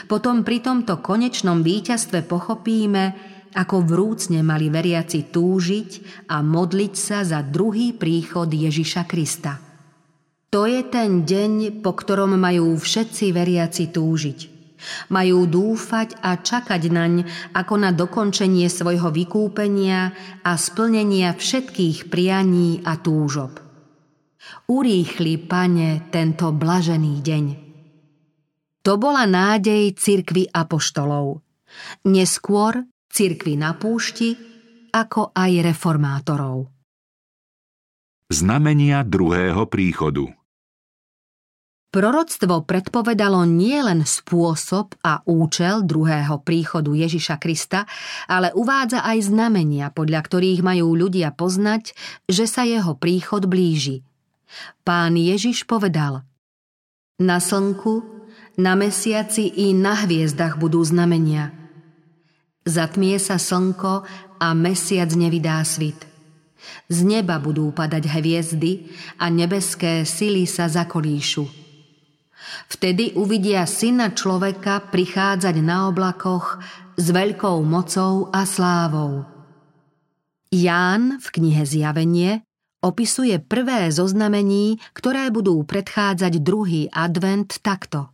potom 0.06 0.46
pri 0.46 0.62
tomto 0.62 1.02
konečnom 1.02 1.66
víťazstve 1.66 2.30
pochopíme, 2.30 3.18
ako 3.58 3.82
vrúcne 3.82 4.46
mali 4.46 4.70
veriaci 4.70 5.34
túžiť 5.34 5.90
a 6.30 6.46
modliť 6.46 6.94
sa 6.94 7.26
za 7.26 7.42
druhý 7.42 7.98
príchod 7.98 8.46
Ježiša 8.46 9.10
Krista. 9.10 9.58
To 10.54 10.70
je 10.70 10.86
ten 10.86 11.26
deň, 11.26 11.82
po 11.82 11.98
ktorom 11.98 12.38
majú 12.38 12.78
všetci 12.78 13.34
veriaci 13.34 13.90
túžiť. 13.90 14.40
Majú 15.10 15.50
dúfať 15.50 16.22
a 16.22 16.38
čakať 16.38 16.94
naň 16.94 17.14
ako 17.58 17.74
na 17.74 17.90
dokončenie 17.90 18.70
svojho 18.70 19.10
vykúpenia 19.10 20.14
a 20.46 20.52
splnenia 20.62 21.34
všetkých 21.34 22.06
prianí 22.14 22.86
a 22.86 23.02
túžob. 23.02 23.71
Urýchli, 24.68 25.38
pane, 25.42 26.08
tento 26.10 26.52
blažený 26.56 27.14
deň. 27.22 27.46
To 28.82 28.98
bola 28.98 29.30
nádej 29.30 29.94
cirkvy 29.94 30.50
apoštolov. 30.50 31.44
Neskôr 32.10 32.82
cirkvi 33.12 33.60
na 33.60 33.78
púšti, 33.78 34.34
ako 34.92 35.32
aj 35.32 35.52
reformátorov. 35.62 36.68
Znamenia 38.32 39.04
druhého 39.04 39.68
príchodu 39.68 40.32
Proroctvo 41.92 42.64
predpovedalo 42.64 43.44
nielen 43.44 44.08
spôsob 44.08 44.96
a 45.04 45.20
účel 45.28 45.84
druhého 45.84 46.40
príchodu 46.40 46.96
Ježiša 46.96 47.36
Krista, 47.36 47.84
ale 48.32 48.56
uvádza 48.56 49.04
aj 49.04 49.28
znamenia, 49.28 49.92
podľa 49.92 50.24
ktorých 50.24 50.64
majú 50.64 50.96
ľudia 50.96 51.36
poznať, 51.36 51.92
že 52.32 52.48
sa 52.48 52.64
jeho 52.64 52.96
príchod 52.96 53.44
blíži. 53.44 54.08
Pán 54.84 55.16
Ježiš 55.18 55.64
povedal 55.64 56.26
Na 57.22 57.40
slnku, 57.40 58.04
na 58.58 58.76
mesiaci 58.76 59.48
i 59.48 59.72
na 59.72 59.96
hviezdach 60.06 60.60
budú 60.60 60.82
znamenia– 60.84 61.56
Zatmie 62.62 63.18
sa 63.18 63.42
slnko 63.42 64.06
a 64.38 64.48
mesiac 64.54 65.10
nevydá 65.18 65.66
svit. 65.66 65.98
Z 66.94 67.02
neba 67.02 67.42
budú 67.42 67.74
padať 67.74 68.06
hviezdy 68.06 68.86
a 69.18 69.34
nebeské 69.34 70.06
sily 70.06 70.46
sa 70.46 70.70
zakolíšu. 70.70 71.50
Vtedy 72.70 73.18
uvidia 73.18 73.66
syna 73.66 74.14
človeka 74.14 74.94
prichádzať 74.94 75.56
na 75.58 75.90
oblakoch 75.90 76.62
s 77.02 77.10
veľkou 77.10 77.66
mocou 77.66 78.30
a 78.30 78.46
slávou. 78.46 79.26
Ján 80.54 81.18
v 81.18 81.28
knihe 81.34 81.66
Zjavenie 81.66 82.46
opisuje 82.82 83.38
prvé 83.40 83.94
zoznamení, 83.94 84.82
ktoré 84.98 85.30
budú 85.30 85.62
predchádzať 85.64 86.34
druhý 86.42 86.90
advent 86.92 87.62
takto. 87.62 88.10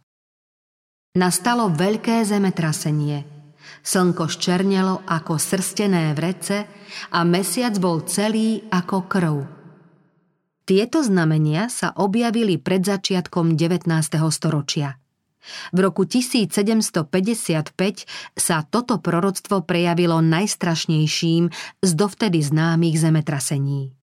Nastalo 1.18 1.72
veľké 1.74 2.22
zemetrasenie– 2.28 3.24
Slnko 3.84 4.28
ščernelo 4.28 5.08
ako 5.08 5.40
srstené 5.40 6.12
vrece 6.12 6.68
a 7.16 7.24
mesiac 7.24 7.72
bol 7.80 8.04
celý 8.04 8.68
ako 8.68 9.08
krv. 9.08 9.36
Tieto 10.68 11.00
znamenia 11.00 11.72
sa 11.72 11.96
objavili 11.96 12.60
pred 12.60 12.84
začiatkom 12.84 13.56
19. 13.56 13.88
storočia. 14.28 15.00
V 15.72 15.80
roku 15.80 16.04
1755 16.04 17.72
sa 18.36 18.68
toto 18.68 19.00
proroctvo 19.00 19.64
prejavilo 19.64 20.20
najstrašnejším 20.20 21.44
z 21.80 21.90
dovtedy 21.96 22.44
známych 22.44 23.00
zemetrasení. 23.00 23.97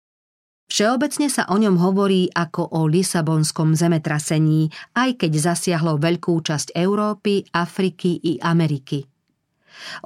Všeobecne 0.73 1.29
sa 1.29 1.45
o 1.53 1.61
ňom 1.61 1.77
hovorí 1.77 2.33
ako 2.33 2.65
o 2.73 2.89
Lisabonskom 2.89 3.77
zemetrasení, 3.77 4.73
aj 4.97 5.21
keď 5.21 5.53
zasiahlo 5.53 6.01
veľkú 6.01 6.33
časť 6.41 6.73
Európy, 6.73 7.45
Afriky 7.53 8.17
i 8.17 8.41
Ameriky. 8.41 9.05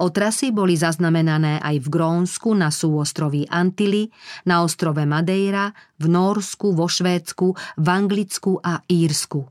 Otrasy 0.03 0.51
boli 0.51 0.75
zaznamenané 0.75 1.63
aj 1.63 1.79
v 1.79 1.87
Grónsku 1.87 2.51
na 2.51 2.67
súostroví 2.67 3.47
Antily, 3.47 4.11
na 4.43 4.59
ostrove 4.59 4.99
Madeira, 5.07 5.71
v 6.03 6.11
Nórsku, 6.11 6.75
vo 6.75 6.91
Švédsku, 6.91 7.79
v 7.79 7.87
Anglicku 7.87 8.59
a 8.59 8.83
Írsku. 8.91 9.47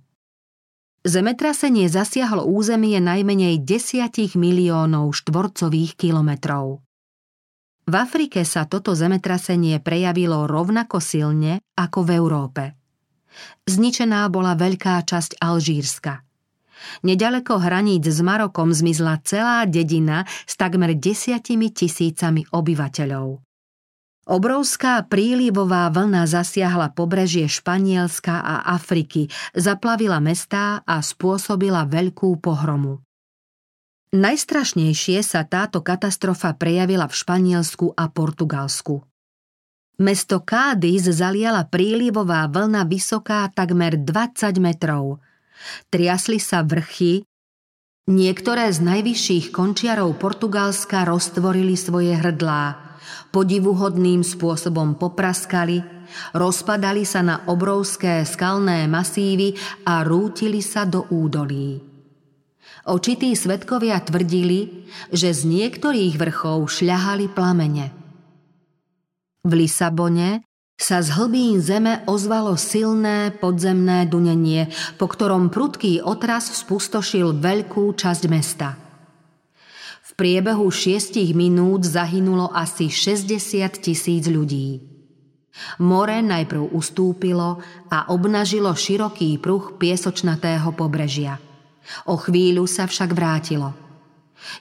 Zemetrasenie 1.01 1.89
zasiahlo 1.89 2.45
územie 2.45 3.01
najmenej 3.01 3.65
10 3.65 4.37
miliónov 4.37 5.17
štvorcových 5.17 5.97
kilometrov. 5.97 6.86
V 7.87 7.95
Afrike 7.95 8.43
sa 8.43 8.67
toto 8.67 8.99
zemetrasenie 8.99 9.79
prejavilo 9.79 10.51
rovnako 10.51 10.99
silne 10.99 11.63
ako 11.79 12.03
v 12.03 12.11
Európe. 12.19 12.63
Zničená 13.63 14.27
bola 14.27 14.59
veľká 14.59 14.99
časť 15.07 15.39
Alžírska. 15.39 16.27
Nedaleko 17.07 17.63
hraníc 17.63 18.11
s 18.11 18.19
Marokom 18.27 18.75
zmizla 18.75 19.23
celá 19.23 19.63
dedina 19.71 20.27
s 20.27 20.59
takmer 20.59 20.99
desiatimi 20.99 21.71
tisícami 21.71 22.51
obyvateľov. 22.51 23.39
Obrovská 24.27 25.07
prílivová 25.07 25.87
vlna 25.87 26.27
zasiahla 26.27 26.91
pobrežie 26.91 27.47
Španielska 27.47 28.43
a 28.43 28.67
Afriky, 28.75 29.31
zaplavila 29.55 30.19
mestá 30.19 30.83
a 30.83 30.99
spôsobila 30.99 31.87
veľkú 31.87 32.35
pohromu. 32.43 33.06
Najstrašnejšie 34.15 35.19
sa 35.25 35.43
táto 35.43 35.83
katastrofa 35.83 36.55
prejavila 36.55 37.11
v 37.11 37.15
Španielsku 37.15 37.95
a 37.99 38.07
Portugalsku. 38.07 39.03
Mesto 39.97 40.45
Cádiz 40.45 41.09
zaliala 41.09 41.67
prílivová 41.67 42.47
vlna 42.47 42.85
vysoká 42.85 43.49
takmer 43.51 43.97
20 43.99 44.61
metrov. 44.61 45.25
Triasli 45.89 46.37
sa 46.37 46.61
vrchy, 46.61 47.25
niektoré 48.07 48.69
z 48.71 48.85
najvyšších 48.85 49.51
končiarov 49.51 50.21
Portugalska 50.21 51.09
roztvorili 51.09 51.75
svoje 51.75 52.13
hrdlá– 52.15 52.63
podivuhodným 53.37 54.25
spôsobom 54.25 54.97
popraskali, 54.97 55.83
rozpadali 56.33 57.05
sa 57.05 57.21
na 57.21 57.37
obrovské 57.45 58.25
skalné 58.25 58.89
masívy 58.89 59.53
a 59.85 60.01
rútili 60.07 60.65
sa 60.65 60.89
do 60.89 61.05
údolí. 61.13 61.96
Očití 62.87 63.35
svetkovia 63.35 63.99
tvrdili, 64.03 64.87
že 65.11 65.35
z 65.35 65.43
niektorých 65.47 66.15
vrchov 66.19 66.71
šľahali 66.71 67.27
plamene. 67.31 67.91
V 69.47 69.53
Lisabone 69.55 70.47
sa 70.77 71.01
z 71.01 71.15
hlbín 71.17 71.59
zeme 71.63 72.05
ozvalo 72.07 72.55
silné 72.55 73.33
podzemné 73.33 74.07
dunenie, 74.07 74.71
po 75.01 75.09
ktorom 75.09 75.49
prudký 75.49 76.05
otras 76.05 76.53
spustošil 76.63 77.39
veľkú 77.39 77.95
časť 77.97 78.25
mesta– 78.29 78.71
priebehu 80.17 80.73
šiestich 80.73 81.37
minút 81.37 81.85
zahynulo 81.85 82.49
asi 82.57 82.89
60 82.89 83.69
tisíc 83.85 84.25
ľudí. 84.27 84.81
More 85.81 86.21
najprv 86.21 86.73
ustúpilo 86.73 87.61
a 87.89 88.13
obnažilo 88.13 88.73
široký 88.73 89.41
pruh 89.41 89.77
piesočnatého 89.77 90.73
pobrežia. 90.73 91.41
O 92.11 92.19
chvíľu 92.19 92.67
sa 92.67 92.85
však 92.87 93.11
vrátilo. 93.15 93.73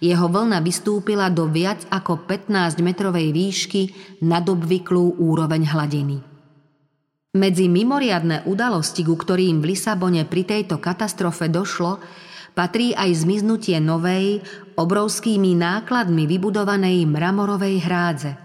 Jeho 0.01 0.27
vlna 0.31 0.63
vystúpila 0.63 1.29
do 1.29 1.45
viac 1.51 1.83
ako 1.91 2.25
15-metrovej 2.25 3.27
výšky 3.35 3.81
nad 4.25 4.47
obvyklú 4.47 5.19
úroveň 5.19 5.67
hladiny. 5.69 6.17
Medzi 7.35 7.67
mimoriadne 7.67 8.47
udalosti, 8.47 9.03
ku 9.03 9.19
ktorým 9.19 9.59
v 9.59 9.75
Lisabone 9.75 10.23
pri 10.23 10.47
tejto 10.47 10.79
katastrofe 10.79 11.51
došlo, 11.51 11.99
patrí 12.55 12.95
aj 12.95 13.27
zmiznutie 13.27 13.75
novej, 13.83 14.39
obrovskými 14.79 15.51
nákladmi 15.59 16.23
vybudovanej 16.31 17.03
mramorovej 17.03 17.75
hrádze. 17.83 18.44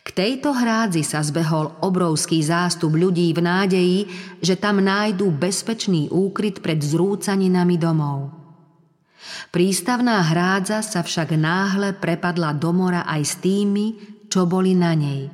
K 0.00 0.08
tejto 0.16 0.56
hrádzi 0.56 1.04
sa 1.04 1.20
zbehol 1.20 1.76
obrovský 1.84 2.40
zástup 2.40 2.96
ľudí 2.96 3.36
v 3.36 3.40
nádeji, 3.44 3.98
že 4.40 4.56
tam 4.56 4.80
nájdu 4.80 5.28
bezpečný 5.28 6.08
úkryt 6.08 6.64
pred 6.64 6.80
zrúcaninami 6.80 7.76
domov. 7.76 8.32
Prístavná 9.52 10.24
hrádza 10.24 10.80
sa 10.80 11.04
však 11.04 11.36
náhle 11.36 11.92
prepadla 11.92 12.56
do 12.56 12.72
mora 12.72 13.04
aj 13.04 13.22
s 13.22 13.34
tými, 13.44 13.86
čo 14.32 14.48
boli 14.48 14.72
na 14.72 14.96
nej. 14.96 15.28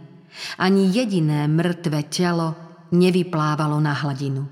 Ani 0.58 0.90
jediné 0.90 1.46
mŕtve 1.46 2.02
telo 2.10 2.58
nevyplávalo 2.90 3.78
na 3.78 3.94
hladinu. 3.94 4.44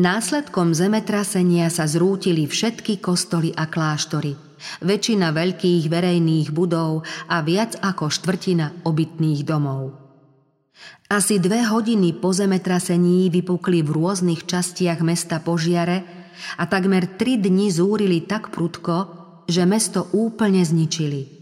Následkom 0.00 0.72
zemetrasenia 0.72 1.68
sa 1.68 1.84
zrútili 1.84 2.46
všetky 2.46 3.02
kostoly 3.02 3.52
a 3.52 3.66
kláštory, 3.68 4.32
väčšina 4.80 5.32
veľkých 5.32 5.84
verejných 5.88 6.48
budov 6.52 7.04
a 7.28 7.40
viac 7.44 7.78
ako 7.80 8.12
štvrtina 8.12 8.86
obytných 8.86 9.42
domov. 9.44 9.96
Asi 11.10 11.42
dve 11.42 11.66
hodiny 11.66 12.14
po 12.22 12.30
zemetrasení 12.30 13.28
vypukli 13.34 13.82
v 13.82 13.90
rôznych 13.90 14.46
častiach 14.46 15.02
mesta 15.02 15.42
požiare 15.42 16.06
a 16.56 16.70
takmer 16.70 17.18
tri 17.18 17.36
dni 17.36 17.66
zúrili 17.68 18.22
tak 18.24 18.54
prudko, 18.54 19.18
že 19.50 19.66
mesto 19.66 20.06
úplne 20.14 20.62
zničili. 20.62 21.40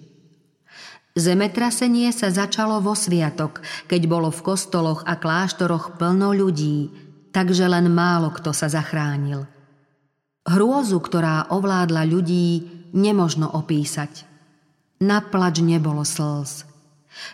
Zemetrasenie 1.13 2.15
sa 2.15 2.33
začalo 2.33 2.81
vo 2.81 2.97
sviatok, 2.97 3.61
keď 3.91 4.03
bolo 4.07 4.31
v 4.31 4.41
kostoloch 4.41 5.03
a 5.05 5.19
kláštoroch 5.19 5.99
plno 5.99 6.33
ľudí, 6.33 6.95
takže 7.35 7.69
len 7.69 7.91
málo 7.93 8.33
kto 8.33 8.55
sa 8.55 8.71
zachránil. 8.73 9.45
Hrôzu, 10.49 10.97
ktorá 11.03 11.53
ovládla 11.53 12.09
ľudí, 12.09 12.78
nemožno 12.93 13.51
opísať. 13.51 14.25
Na 15.05 15.23
plač 15.23 15.63
nebolo 15.63 16.03
slz. 16.03 16.67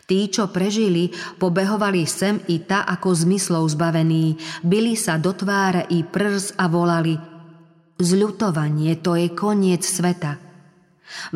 Tí, 0.09 0.33
čo 0.33 0.49
prežili, 0.49 1.13
pobehovali 1.37 2.09
sem 2.09 2.41
i 2.49 2.65
ta 2.65 2.89
ako 2.89 3.13
zmyslov 3.13 3.69
zbavení, 3.77 4.37
byli 4.65 4.97
sa 4.97 5.21
do 5.21 5.37
tváre 5.37 5.85
i 5.93 6.05
prs 6.05 6.57
a 6.57 6.69
volali 6.69 7.17
Zľutovanie, 7.95 8.99
to 8.99 9.15
je 9.15 9.31
koniec 9.31 9.87
sveta. 9.87 10.43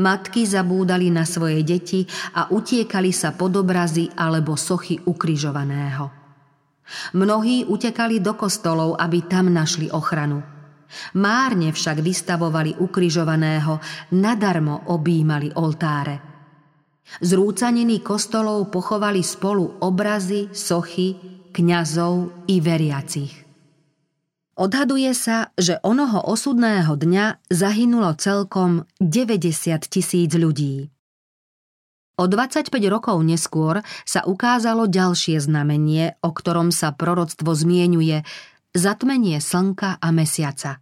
Matky 0.01 0.43
zabúdali 0.43 1.07
na 1.07 1.23
svoje 1.23 1.63
deti 1.63 2.03
a 2.35 2.51
utiekali 2.51 3.15
sa 3.15 3.31
pod 3.31 3.55
obrazy 3.63 4.11
alebo 4.19 4.59
sochy 4.59 4.99
ukrižovaného. 5.07 6.11
Mnohí 7.15 7.69
utekali 7.69 8.19
do 8.19 8.35
kostolov, 8.35 8.99
aby 8.99 9.23
tam 9.29 9.53
našli 9.53 9.93
ochranu. 9.93 10.58
Márne 11.17 11.73
však 11.73 12.01
vystavovali 12.01 12.77
ukrižovaného, 12.81 13.81
nadarmo 14.17 14.89
objímali 14.93 15.53
oltáre. 15.57 16.21
Zrúcaniny 17.25 18.05
kostolov 18.05 18.69
pochovali 18.69 19.25
spolu 19.25 19.81
obrazy, 19.81 20.53
sochy, 20.53 21.17
kňazov 21.57 22.45
i 22.53 22.61
veriacich. 22.61 23.49
Odhaduje 24.59 25.15
sa, 25.15 25.55
že 25.55 25.79
onoho 25.87 26.19
osudného 26.19 26.99
dňa 26.99 27.47
zahynulo 27.47 28.11
celkom 28.19 28.91
90 28.99 29.87
tisíc 29.87 30.35
ľudí. 30.35 30.91
O 32.19 32.27
25 32.27 32.75
rokov 32.91 33.23
neskôr 33.23 33.87
sa 34.03 34.27
ukázalo 34.27 34.91
ďalšie 34.91 35.39
znamenie, 35.39 36.19
o 36.27 36.35
ktorom 36.35 36.75
sa 36.75 36.91
proroctvo 36.91 37.55
zmienuje 37.55 38.27
zatmenie 38.79 39.43
slnka 39.43 39.99
a 39.99 40.09
mesiaca. 40.15 40.79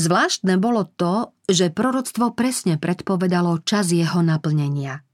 Zvláštne 0.00 0.56
bolo 0.56 0.88
to, 0.88 1.36
že 1.44 1.74
proroctvo 1.74 2.32
presne 2.32 2.80
predpovedalo 2.80 3.60
čas 3.62 3.92
jeho 3.92 4.24
naplnenia. 4.24 5.04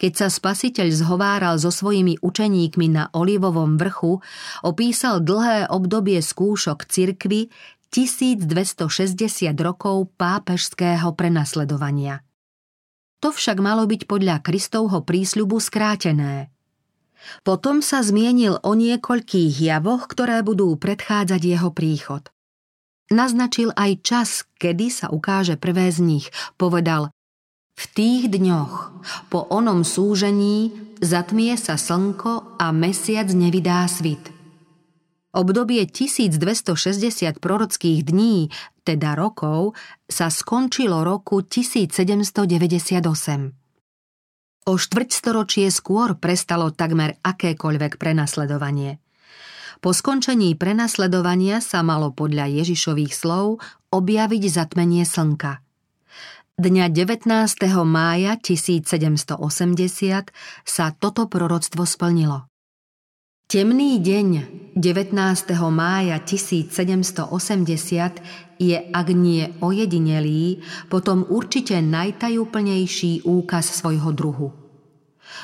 Keď 0.00 0.12
sa 0.14 0.28
spasiteľ 0.32 0.88
zhováral 0.94 1.60
so 1.60 1.68
svojimi 1.68 2.22
učeníkmi 2.22 2.86
na 2.88 3.12
Olivovom 3.12 3.76
vrchu, 3.76 4.24
opísal 4.64 5.20
dlhé 5.20 5.68
obdobie 5.68 6.22
skúšok 6.24 6.88
cirkvy 6.88 7.52
1260 7.92 8.88
rokov 9.60 10.08
pápežského 10.16 11.12
prenasledovania– 11.12 12.22
to 13.18 13.34
však 13.34 13.58
malo 13.58 13.82
byť 13.82 14.06
podľa 14.06 14.38
Kristovho 14.46 15.02
prísľubu 15.02 15.58
skrátené. 15.58 16.54
Potom 17.42 17.82
sa 17.84 18.02
zmienil 18.04 18.60
o 18.62 18.72
niekoľkých 18.74 19.58
javoch, 19.58 20.08
ktoré 20.08 20.42
budú 20.46 20.76
predchádzať 20.78 21.42
jeho 21.42 21.70
príchod. 21.74 22.22
Naznačil 23.08 23.72
aj 23.72 23.92
čas, 24.04 24.44
kedy 24.60 24.92
sa 24.92 25.08
ukáže 25.08 25.56
prvé 25.56 25.88
z 25.88 26.04
nich. 26.04 26.26
Povedal, 26.60 27.08
v 27.78 27.84
tých 27.94 28.26
dňoch, 28.26 28.90
po 29.30 29.46
onom 29.48 29.86
súžení, 29.86 30.74
zatmie 30.98 31.54
sa 31.54 31.78
slnko 31.78 32.58
a 32.58 32.74
mesiac 32.74 33.30
nevydá 33.30 33.86
svit. 33.86 34.34
Obdobie 35.30 35.86
1260 35.86 37.38
prorockých 37.38 38.02
dní, 38.02 38.50
teda 38.82 39.14
rokov, 39.14 39.78
sa 40.10 40.26
skončilo 40.26 41.06
roku 41.06 41.38
1798. 41.44 43.57
O 44.68 44.76
štvrťstoročie 44.76 45.72
skôr 45.72 46.12
prestalo 46.20 46.68
takmer 46.68 47.16
akékoľvek 47.24 47.96
prenasledovanie. 47.96 49.00
Po 49.80 49.96
skončení 49.96 50.52
prenasledovania 50.60 51.64
sa 51.64 51.80
malo 51.80 52.12
podľa 52.12 52.52
Ježišových 52.52 53.16
slov 53.16 53.64
objaviť 53.88 54.42
zatmenie 54.52 55.08
slnka. 55.08 55.64
Dňa 56.60 56.90
19. 56.92 57.30
mája 57.88 58.36
1780 58.36 59.40
sa 60.66 60.84
toto 60.92 61.22
proroctvo 61.30 61.88
splnilo. 61.88 62.50
Temný 63.48 64.02
deň 64.02 64.28
19. 64.74 65.14
mája 65.70 66.20
1780 66.20 67.32
je, 68.58 68.76
ak 68.76 69.08
nie 69.14 69.48
ojedinelý, 69.62 70.60
potom 70.90 71.24
určite 71.24 71.78
najtajúplnejší 71.78 73.22
úkaz 73.24 73.72
svojho 73.72 74.10
druhu. 74.10 74.57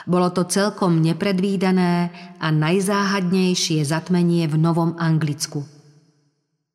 Bolo 0.04 0.30
to 0.34 0.44
celkom 0.44 1.00
nepredvídané 1.00 2.10
a 2.38 2.48
najzáhadnejšie 2.50 3.82
zatmenie 3.86 4.46
v 4.50 4.56
Novom 4.58 4.98
Anglicku. 4.98 5.64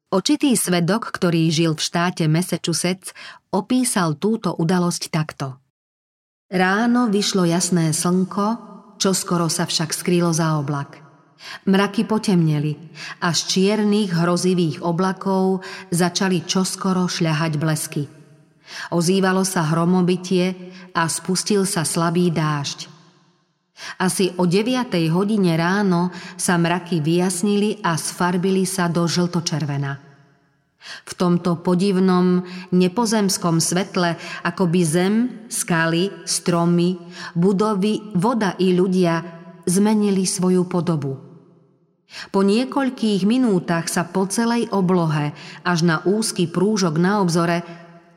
Očitý 0.09 0.57
svedok, 0.57 1.13
ktorý 1.13 1.53
žil 1.53 1.77
v 1.77 1.85
štáte 1.85 2.25
Massachusetts, 2.25 3.13
opísal 3.53 4.17
túto 4.17 4.57
udalosť 4.57 5.13
takto. 5.13 5.61
Ráno 6.49 7.13
vyšlo 7.13 7.45
jasné 7.45 7.93
slnko, 7.93 8.47
čo 8.97 9.13
skoro 9.13 9.45
sa 9.53 9.69
však 9.69 9.93
skrýlo 9.93 10.33
za 10.33 10.57
oblak. 10.57 11.05
Mraky 11.69 12.03
potemneli 12.09 12.75
a 13.23 13.31
z 13.31 13.39
čiernych 13.47 14.11
hrozivých 14.11 14.81
oblakov 14.83 15.63
začali 15.93 16.43
čoskoro 16.43 17.05
šľahať 17.05 17.53
blesky. 17.55 18.03
Ozývalo 18.91 19.45
sa 19.45 19.65
hromobitie 19.65 20.73
a 20.97 21.05
spustil 21.07 21.63
sa 21.69 21.87
slabý 21.87 22.33
dážď. 22.33 22.98
Asi 23.99 24.31
o 24.35 24.45
9. 24.45 24.91
hodine 25.11 25.55
ráno 25.55 26.11
sa 26.35 26.59
mraky 26.59 26.99
vyjasnili 26.99 27.79
a 27.83 27.95
sfarbili 27.95 28.67
sa 28.67 28.91
do 28.91 29.07
žltočervena. 29.07 30.09
V 30.79 31.13
tomto 31.19 31.59
podivnom, 31.59 32.47
nepozemskom 32.71 33.59
svetle, 33.59 34.15
ako 34.47 34.63
by 34.71 34.81
zem, 34.87 35.13
skaly, 35.51 36.23
stromy, 36.23 36.95
budovy, 37.35 38.15
voda 38.15 38.55
i 38.55 38.71
ľudia 38.71 39.19
zmenili 39.67 40.23
svoju 40.23 40.65
podobu. 40.71 41.19
Po 42.33 42.41
niekoľkých 42.41 43.21
minútach 43.27 43.85
sa 43.85 44.07
po 44.07 44.25
celej 44.25 44.71
oblohe, 44.73 45.35
až 45.61 45.79
na 45.85 46.01
úzky 46.07 46.49
prúžok 46.49 46.97
na 46.97 47.21
obzore, 47.21 47.61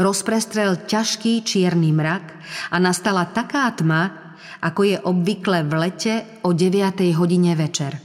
rozprestrel 0.01 0.89
ťažký 0.89 1.45
čierny 1.45 1.93
mrak 1.93 2.25
a 2.73 2.77
nastala 2.81 3.29
taká 3.29 3.69
tma, 3.77 4.22
ako 4.63 4.81
je 4.87 4.97
obvykle 5.03 5.67
v 5.67 5.73
lete 5.75 6.15
o 6.47 6.55
9. 6.55 7.03
hodine 7.19 7.53
večer. 7.59 7.99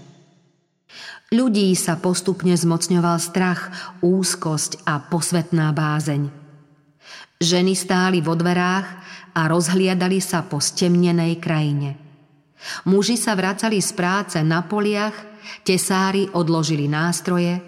Ľudí 1.28 1.76
sa 1.76 2.00
postupne 2.00 2.56
zmocňoval 2.56 3.18
strach, 3.20 3.68
úzkosť 4.00 4.88
a 4.88 5.04
posvetná 5.04 5.76
bázeň. 5.76 6.32
Ženy 7.44 7.74
stáli 7.76 8.24
vo 8.24 8.34
dverách 8.34 8.88
a 9.36 9.42
rozhliadali 9.52 10.24
sa 10.24 10.48
po 10.48 10.64
stemnenej 10.64 11.38
krajine. 11.38 12.00
Muži 12.88 13.20
sa 13.20 13.36
vracali 13.36 13.84
z 13.84 13.92
práce 13.94 14.38
na 14.42 14.64
poliach, 14.64 15.14
tesári 15.68 16.32
odložili 16.32 16.88
nástroje, 16.90 17.60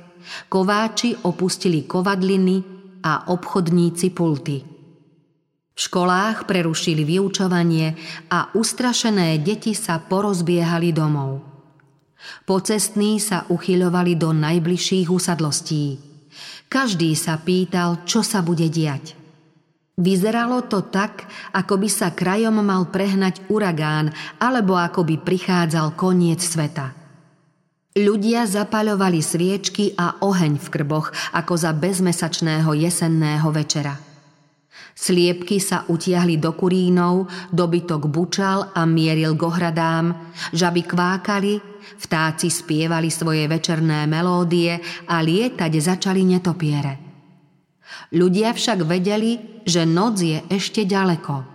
kováči 0.48 1.14
opustili 1.28 1.84
kovadliny 1.84 2.58
a 3.04 3.28
obchodníci 3.28 4.08
pulty. 4.16 4.79
V 5.80 5.88
školách 5.88 6.44
prerušili 6.44 7.08
vyučovanie 7.08 7.96
a 8.28 8.52
ustrašené 8.52 9.40
deti 9.40 9.72
sa 9.72 9.96
porozbiehali 9.96 10.92
domov. 10.92 11.40
Pocestní 12.44 13.16
sa 13.24 13.48
uchyľovali 13.48 14.20
do 14.20 14.36
najbližších 14.36 15.08
usadlostí. 15.08 15.96
Každý 16.68 17.16
sa 17.16 17.40
pýtal, 17.40 18.04
čo 18.04 18.20
sa 18.28 18.44
bude 18.44 18.68
diať. 18.68 19.16
Vyzeralo 19.96 20.68
to 20.68 20.84
tak, 20.84 21.24
ako 21.56 21.80
by 21.80 21.88
sa 21.88 22.12
krajom 22.12 22.60
mal 22.60 22.92
prehnať 22.92 23.48
uragán 23.48 24.12
alebo 24.36 24.76
ako 24.76 25.08
by 25.08 25.16
prichádzal 25.24 25.96
koniec 25.96 26.44
sveta. 26.44 26.92
Ľudia 27.96 28.44
zapaľovali 28.52 29.24
sviečky 29.24 29.96
a 29.96 30.20
oheň 30.28 30.60
v 30.60 30.68
krboch 30.76 31.16
ako 31.32 31.56
za 31.56 31.72
bezmesačného 31.72 32.68
jesenného 32.76 33.48
večera. 33.56 34.09
Sliepky 35.00 35.64
sa 35.64 35.88
utiahli 35.88 36.36
do 36.44 36.52
kurínov, 36.60 37.32
dobytok 37.56 38.12
bučal 38.12 38.76
a 38.76 38.84
mieril 38.84 39.40
k 39.40 39.48
žaby 40.52 40.84
kvákali, 40.84 41.56
vtáci 42.04 42.52
spievali 42.52 43.08
svoje 43.08 43.48
večerné 43.48 44.04
melódie 44.12 44.76
a 45.08 45.24
lietať 45.24 45.72
začali 45.80 46.28
netopiere. 46.28 46.94
Ľudia 48.12 48.52
však 48.52 48.84
vedeli, 48.84 49.64
že 49.64 49.88
noc 49.88 50.20
je 50.20 50.44
ešte 50.52 50.84
ďaleko. 50.84 51.48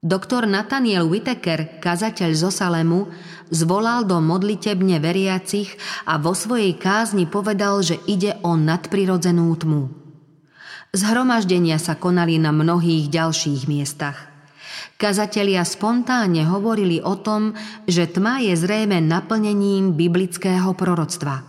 Doktor 0.00 0.48
Nathaniel 0.48 1.12
Whitaker, 1.12 1.76
kazateľ 1.76 2.30
zo 2.32 2.48
Salemu, 2.48 3.12
zvolal 3.52 4.08
do 4.08 4.16
modlitebne 4.16 4.96
veriacich 4.96 5.76
a 6.08 6.16
vo 6.16 6.32
svojej 6.32 6.72
kázni 6.80 7.28
povedal, 7.28 7.84
že 7.84 8.00
ide 8.08 8.40
o 8.40 8.56
nadprirodzenú 8.56 9.52
tmu. 9.60 9.99
Zhromaždenia 10.90 11.78
sa 11.78 11.94
konali 11.94 12.42
na 12.42 12.50
mnohých 12.50 13.06
ďalších 13.14 13.70
miestach. 13.70 14.26
Kazatelia 14.98 15.62
spontánne 15.62 16.42
hovorili 16.50 16.98
o 16.98 17.14
tom, 17.14 17.54
že 17.86 18.10
tma 18.10 18.42
je 18.42 18.58
zrejme 18.58 18.98
naplnením 18.98 19.94
biblického 19.94 20.74
proroctva. 20.74 21.46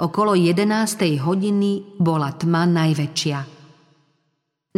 Okolo 0.00 0.32
11. 0.32 1.20
hodiny 1.20 2.00
bola 2.00 2.32
tma 2.32 2.64
najväčšia. 2.64 3.38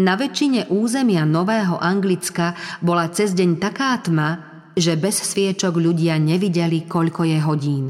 Na 0.03 0.19
väčšine 0.19 0.67
územia 0.75 1.23
Nového 1.23 1.79
Anglicka 1.79 2.53
bola 2.83 3.07
cez 3.15 3.31
deň 3.31 3.63
taká 3.63 3.95
tma, 4.03 4.29
že 4.75 4.99
bez 4.99 5.23
sviečok 5.23 5.79
ľudia 5.79 6.19
nevideli, 6.19 6.85
koľko 6.85 7.23
je 7.23 7.39
hodín. 7.47 7.85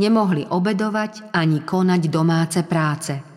Nemohli 0.00 0.48
obedovať 0.48 1.36
ani 1.36 1.60
konať 1.60 2.02
domáce 2.08 2.64
práce– 2.64 3.14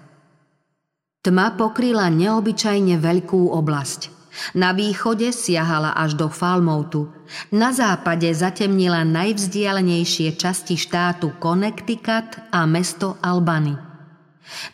Tma 1.26 1.58
pokryla 1.58 2.06
neobyčajne 2.14 3.02
veľkú 3.02 3.50
oblasť. 3.50 4.14
Na 4.54 4.78
východe 4.78 5.34
siahala 5.34 5.98
až 5.98 6.14
do 6.14 6.30
Falmoutu. 6.30 7.10
Na 7.50 7.74
západe 7.74 8.30
zatemnila 8.30 9.02
najvzdialenejšie 9.02 10.38
časti 10.38 10.78
štátu 10.78 11.34
Connecticut 11.42 12.30
a 12.54 12.70
mesto 12.70 13.18
Albany. 13.26 13.74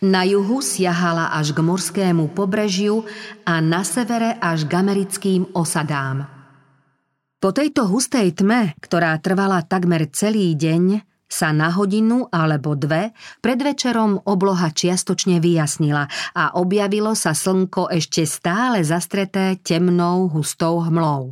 Na 0.03 0.27
juhu 0.27 0.59
siahala 0.59 1.31
až 1.31 1.55
k 1.55 1.63
morskému 1.63 2.35
pobrežiu 2.35 3.07
a 3.47 3.63
na 3.63 3.87
severe 3.87 4.35
až 4.43 4.67
k 4.67 4.75
americkým 4.75 5.55
osadám. 5.55 6.27
Po 7.39 7.55
tejto 7.55 7.87
hustej 7.87 8.35
tme, 8.35 8.75
ktorá 8.83 9.15
trvala 9.23 9.63
takmer 9.63 10.11
celý 10.11 10.51
deň, 10.59 11.10
sa 11.31 11.55
na 11.55 11.71
hodinu 11.71 12.27
alebo 12.27 12.75
dve 12.75 13.15
pred 13.39 13.55
večerom 13.55 14.27
obloha 14.27 14.67
čiastočne 14.75 15.39
vyjasnila 15.39 16.11
a 16.35 16.59
objavilo 16.59 17.15
sa 17.15 17.31
slnko 17.31 17.87
ešte 17.87 18.27
stále 18.27 18.83
zastreté 18.83 19.55
temnou 19.63 20.27
hustou 20.27 20.83
hmlou. 20.83 21.31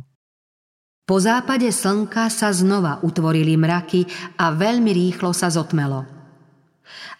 Po 1.04 1.18
západe 1.20 1.68
slnka 1.68 2.32
sa 2.32 2.54
znova 2.54 3.04
utvorili 3.04 3.58
mraky 3.60 4.08
a 4.40 4.54
veľmi 4.56 4.88
rýchlo 4.94 5.36
sa 5.36 5.52
zotmelo. 5.52 6.06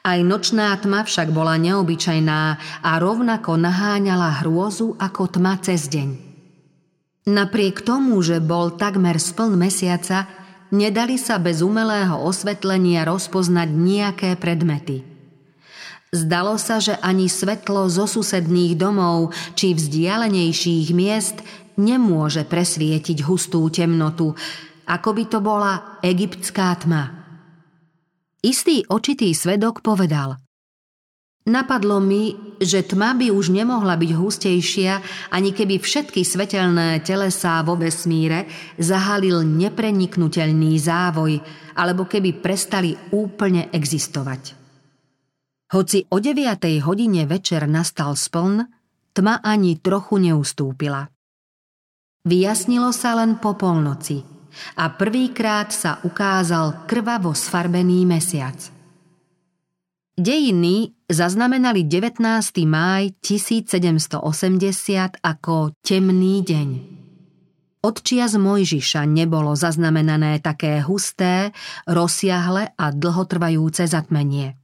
Aj 0.00 0.16
nočná 0.24 0.72
tma 0.80 1.04
však 1.04 1.28
bola 1.28 1.60
neobyčajná 1.60 2.40
a 2.80 2.90
rovnako 2.96 3.60
naháňala 3.60 4.40
hrôzu 4.40 4.96
ako 4.96 5.36
tma 5.36 5.60
cez 5.60 5.92
deň. 5.92 6.08
Napriek 7.28 7.84
tomu, 7.84 8.16
že 8.24 8.40
bol 8.40 8.80
takmer 8.80 9.20
spln 9.20 9.60
mesiaca, 9.60 10.24
nedali 10.74 11.18
sa 11.20 11.38
bez 11.38 11.62
umelého 11.62 12.18
osvetlenia 12.18 13.06
rozpoznať 13.06 13.68
nejaké 13.70 14.30
predmety. 14.38 15.06
Zdalo 16.10 16.58
sa, 16.58 16.82
že 16.82 16.98
ani 16.98 17.30
svetlo 17.30 17.86
zo 17.86 18.10
susedných 18.10 18.74
domov 18.74 19.30
či 19.54 19.78
vzdialenejších 19.78 20.90
miest 20.90 21.38
nemôže 21.78 22.42
presvietiť 22.42 23.22
hustú 23.22 23.62
temnotu, 23.70 24.34
ako 24.90 25.08
by 25.14 25.24
to 25.30 25.38
bola 25.38 26.02
egyptská 26.02 26.74
tma. 26.82 27.14
Istý 28.42 28.90
očitý 28.90 29.30
svedok 29.36 29.86
povedal– 29.86 30.34
Napadlo 31.48 32.04
mi, 32.04 32.36
že 32.60 32.84
tma 32.84 33.16
by 33.16 33.32
už 33.32 33.48
nemohla 33.48 33.96
byť 33.96 34.12
hustejšia, 34.12 34.94
ani 35.32 35.56
keby 35.56 35.80
všetky 35.80 36.20
svetelné 36.20 37.00
telesá 37.00 37.64
vo 37.64 37.80
vesmíre 37.80 38.44
zahalil 38.76 39.40
nepreniknutelný 39.48 40.76
závoj, 40.76 41.40
alebo 41.80 42.04
keby 42.04 42.44
prestali 42.44 42.92
úplne 43.16 43.72
existovať. 43.72 44.60
Hoci 45.72 46.04
o 46.12 46.20
9. 46.20 46.60
hodine 46.84 47.24
večer 47.24 47.64
nastal 47.64 48.20
spln, 48.20 48.60
tma 49.16 49.40
ani 49.40 49.80
trochu 49.80 50.20
neustúpila. 50.20 51.08
Vyjasnilo 52.20 52.92
sa 52.92 53.16
len 53.16 53.40
po 53.40 53.56
polnoci 53.56 54.20
a 54.76 54.92
prvýkrát 54.92 55.72
sa 55.72 56.04
ukázal 56.04 56.84
krvavo 56.84 57.32
sfarbený 57.32 58.04
mesiac– 58.04 58.60
Dejiny 60.18 60.90
zaznamenali 61.06 61.86
19. 61.86 62.18
máj 62.66 63.14
1780 63.22 64.18
ako 65.22 65.70
temný 65.86 66.42
deň. 66.42 66.68
Od 67.80 67.96
čias 68.02 68.34
Mojžiša 68.34 69.06
nebolo 69.06 69.54
zaznamenané 69.54 70.42
také 70.42 70.82
husté, 70.82 71.54
rozsiahle 71.86 72.74
a 72.74 72.86
dlhotrvajúce 72.90 73.86
zatmenie. 73.86 74.58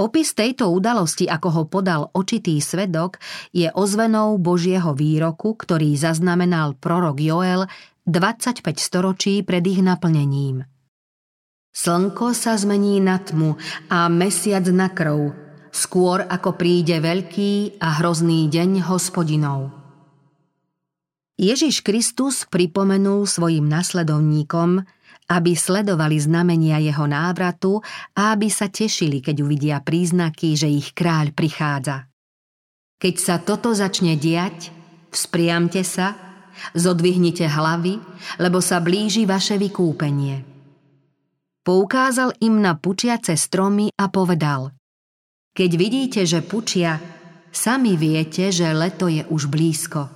Opis 0.00 0.32
tejto 0.32 0.72
udalosti, 0.72 1.28
ako 1.28 1.48
ho 1.52 1.62
podal 1.68 2.08
očitý 2.16 2.56
svedok, 2.64 3.20
je 3.52 3.68
ozvenou 3.68 4.40
Božieho 4.40 4.96
výroku, 4.96 5.52
ktorý 5.52 5.92
zaznamenal 6.00 6.80
prorok 6.80 7.20
Joel 7.20 7.68
25 8.08 8.64
storočí 8.80 9.44
pred 9.44 9.60
ich 9.68 9.84
naplnením. 9.84 10.64
Slnko 11.70 12.34
sa 12.34 12.58
zmení 12.58 12.98
na 12.98 13.22
tmu 13.22 13.54
a 13.86 14.10
mesiac 14.10 14.66
na 14.74 14.90
krv, 14.90 15.30
skôr 15.70 16.26
ako 16.26 16.58
príde 16.58 16.98
veľký 16.98 17.78
a 17.78 18.02
hrozný 18.02 18.50
deň 18.50 18.90
hospodinov. 18.90 19.70
Ježiš 21.40 21.80
Kristus 21.80 22.44
pripomenul 22.44 23.24
svojim 23.24 23.64
nasledovníkom, 23.64 24.82
aby 25.30 25.54
sledovali 25.54 26.18
znamenia 26.18 26.82
jeho 26.82 27.06
návratu 27.06 27.80
a 28.18 28.34
aby 28.34 28.50
sa 28.50 28.66
tešili, 28.66 29.22
keď 29.22 29.36
uvidia 29.40 29.78
príznaky, 29.78 30.58
že 30.58 30.66
ich 30.66 30.90
kráľ 30.90 31.32
prichádza. 31.32 32.10
Keď 32.98 33.14
sa 33.16 33.38
toto 33.38 33.72
začne 33.72 34.18
diať, 34.18 34.74
vzpriamte 35.14 35.86
sa, 35.86 36.18
zodvihnite 36.74 37.46
hlavy, 37.46 37.96
lebo 38.42 38.58
sa 38.58 38.82
blíži 38.82 39.24
vaše 39.24 39.56
vykúpenie. 39.56 40.49
Poukázal 41.60 42.36
im 42.40 42.64
na 42.64 42.76
pučiace 42.76 43.36
stromy 43.36 43.92
a 43.96 44.08
povedal 44.08 44.72
Keď 45.52 45.70
vidíte, 45.76 46.20
že 46.24 46.40
pučia, 46.40 46.96
sami 47.52 48.00
viete, 48.00 48.48
že 48.48 48.72
leto 48.72 49.08
je 49.08 49.24
už 49.28 49.52
blízko. 49.52 50.08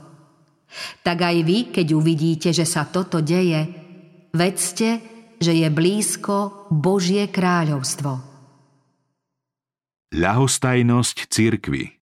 Tak 1.07 1.19
aj 1.21 1.37
vy, 1.47 1.59
keď 1.71 1.87
uvidíte, 1.95 2.51
že 2.51 2.67
sa 2.67 2.89
toto 2.89 3.23
deje, 3.23 3.85
Vedzte, 4.35 4.99
že 5.39 5.55
je 5.55 5.71
blízko 5.71 6.67
Božie 6.75 7.31
kráľovstvo. 7.31 8.19
Ľahostajnosť 10.11 11.31
cirkvy 11.31 12.04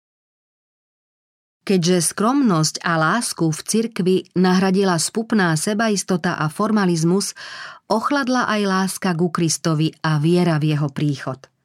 Keďže 1.68 2.16
skromnosť 2.16 2.80
a 2.80 2.96
lásku 2.96 3.44
v 3.44 3.60
cirkvi 3.60 4.16
nahradila 4.32 4.96
spupná 4.96 5.52
sebaistota 5.52 6.40
a 6.40 6.48
formalizmus, 6.48 7.36
ochladla 7.92 8.48
aj 8.48 8.60
láska 8.64 9.12
ku 9.12 9.28
Kristovi 9.28 9.92
a 10.00 10.16
viera 10.16 10.56
v 10.56 10.72
jeho 10.72 10.88
príchod– 10.88 11.36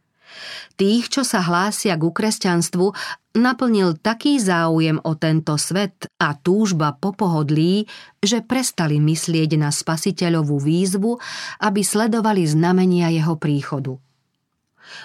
Tých, 0.74 1.06
čo 1.10 1.22
sa 1.22 1.46
hlásia 1.46 1.94
ku 2.02 2.10
kresťanstvu, 2.10 2.98
naplnil 3.38 3.98
taký 4.02 4.42
záujem 4.42 4.98
o 5.06 5.14
tento 5.14 5.54
svet 5.62 6.10
a 6.18 6.34
túžba 6.34 6.98
po 6.98 7.14
pohodlí, 7.14 7.86
že 8.18 8.42
prestali 8.42 8.98
myslieť 8.98 9.58
na 9.62 9.70
spasiteľovú 9.70 10.58
výzvu, 10.58 11.22
aby 11.62 11.82
sledovali 11.86 12.44
znamenia 12.50 13.14
jeho 13.14 13.38
príchodu. 13.38 13.94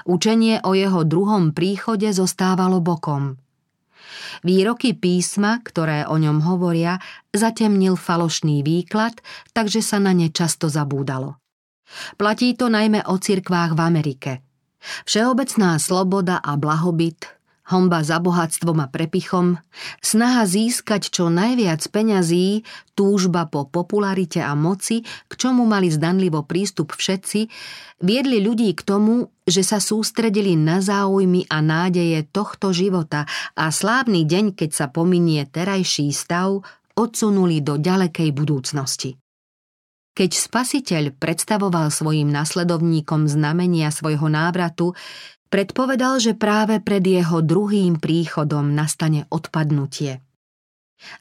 Učenie 0.09 0.61
o 0.65 0.75
jeho 0.75 1.05
druhom 1.07 1.55
príchode 1.55 2.09
zostávalo 2.11 2.83
bokom. 2.83 3.37
Výroky 4.43 4.95
písma, 4.95 5.61
ktoré 5.63 6.09
o 6.09 6.17
ňom 6.17 6.45
hovoria, 6.45 6.99
zatemnil 7.31 7.95
falošný 7.95 8.65
výklad, 8.65 9.19
takže 9.55 9.81
sa 9.85 9.99
na 10.03 10.17
ne 10.17 10.29
často 10.33 10.67
zabúdalo. 10.69 11.41
Platí 12.21 12.53
to 12.53 12.69
najmä 12.69 13.05
o 13.09 13.17
cirkvách 13.17 13.73
v 13.73 13.81
Amerike– 13.81 14.33
Všeobecná 15.05 15.79
sloboda 15.79 16.39
a 16.39 16.55
blahobyt, 16.55 17.27
homba 17.69 18.01
za 18.01 18.17
bohatstvom 18.19 18.81
a 18.81 18.89
prepichom, 18.89 19.61
snaha 20.01 20.49
získať 20.49 21.13
čo 21.13 21.29
najviac 21.29 21.85
peňazí, 21.89 22.65
túžba 22.97 23.45
po 23.47 23.69
popularite 23.69 24.41
a 24.41 24.57
moci, 24.57 25.05
k 25.05 25.33
čomu 25.37 25.69
mali 25.69 25.93
zdanlivo 25.93 26.43
prístup 26.49 26.97
všetci, 26.97 27.41
viedli 28.01 28.41
ľudí 28.41 28.73
k 28.73 28.83
tomu, 28.83 29.29
že 29.45 29.61
sa 29.61 29.79
sústredili 29.79 30.57
na 30.57 30.81
záujmy 30.81 31.47
a 31.53 31.61
nádeje 31.61 32.25
tohto 32.33 32.73
života 32.73 33.29
a 33.53 33.69
slávny 33.69 34.25
deň, 34.25 34.57
keď 34.57 34.71
sa 34.73 34.87
pominie 34.89 35.45
terajší 35.45 36.09
stav, 36.11 36.65
odsunuli 36.99 37.63
do 37.63 37.79
ďalekej 37.79 38.35
budúcnosti. 38.35 39.15
Keď 40.19 40.35
spasiteľ 40.35 41.15
predstavoval 41.15 41.95
svojim 41.95 42.27
nasledovníkom 42.27 43.31
znamenia 43.31 43.95
svojho 43.95 44.27
návratu, 44.27 44.99
predpovedal, 45.49 46.21
že 46.23 46.39
práve 46.39 46.81
pred 46.81 47.03
jeho 47.03 47.45
druhým 47.45 47.99
príchodom 47.99 48.73
nastane 48.73 49.29
odpadnutie. 49.29 50.21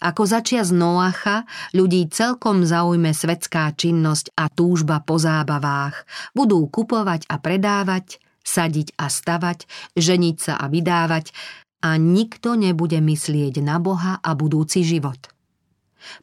Ako 0.02 0.26
začia 0.26 0.66
z 0.66 0.74
Noacha, 0.74 1.46
ľudí 1.78 2.10
celkom 2.10 2.66
zaujme 2.66 3.14
svetská 3.14 3.70
činnosť 3.78 4.34
a 4.34 4.50
túžba 4.50 5.06
po 5.06 5.22
zábavách. 5.22 6.02
Budú 6.34 6.66
kupovať 6.66 7.30
a 7.30 7.38
predávať, 7.38 8.18
sadiť 8.42 8.98
a 8.98 9.06
stavať, 9.06 9.70
ženiť 9.94 10.36
sa 10.42 10.54
a 10.58 10.66
vydávať 10.66 11.30
a 11.86 11.94
nikto 12.02 12.58
nebude 12.58 12.98
myslieť 12.98 13.62
na 13.62 13.78
Boha 13.78 14.18
a 14.18 14.32
budúci 14.34 14.82
život. 14.82 15.30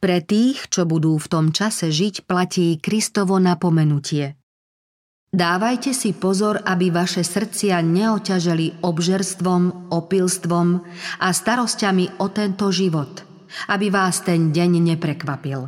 Pre 0.02 0.18
tých, 0.24 0.66
čo 0.70 0.82
budú 0.88 1.14
v 1.18 1.30
tom 1.30 1.46
čase 1.54 1.94
žiť, 1.94 2.26
platí 2.26 2.78
Kristovo 2.82 3.38
napomenutie. 3.38 4.34
Dávajte 5.34 5.90
si 5.90 6.14
pozor, 6.14 6.62
aby 6.62 6.94
vaše 6.94 7.26
srdcia 7.26 7.82
neoťaželi 7.82 8.86
obžerstvom, 8.86 9.90
opilstvom 9.90 10.78
a 11.18 11.28
starosťami 11.34 12.22
o 12.22 12.30
tento 12.30 12.70
život, 12.70 13.26
aby 13.66 13.90
vás 13.90 14.22
ten 14.22 14.54
deň 14.54 14.94
neprekvapil. 14.94 15.66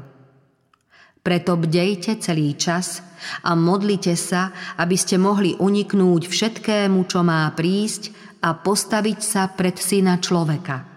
Preto 1.18 1.58
bdejte 1.58 2.22
celý 2.22 2.54
čas 2.54 3.02
a 3.42 3.58
modlite 3.58 4.14
sa, 4.14 4.54
aby 4.78 4.94
ste 4.94 5.18
mohli 5.18 5.58
uniknúť 5.58 6.30
všetkému, 6.30 7.02
čo 7.10 7.26
má 7.26 7.50
prísť 7.50 8.14
a 8.46 8.54
postaviť 8.54 9.18
sa 9.18 9.50
pred 9.50 9.74
syna 9.74 10.22
človeka– 10.22 10.78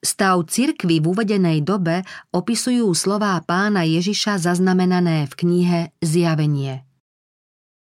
Stav 0.00 0.48
cirkvy 0.48 0.96
v 0.96 1.12
uvedenej 1.12 1.60
dobe 1.60 2.00
opisujú 2.32 2.88
slová 2.96 3.36
pána 3.44 3.84
Ježiša 3.84 4.40
zaznamenané 4.40 5.28
v 5.28 5.34
knihe 5.36 5.80
Zjavenie. 6.00 6.88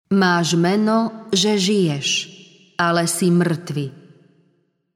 Máš 0.10 0.58
meno, 0.58 1.30
že 1.30 1.62
žiješ, 1.62 2.08
ale 2.82 3.06
si 3.06 3.30
mŕtvy. 3.30 3.94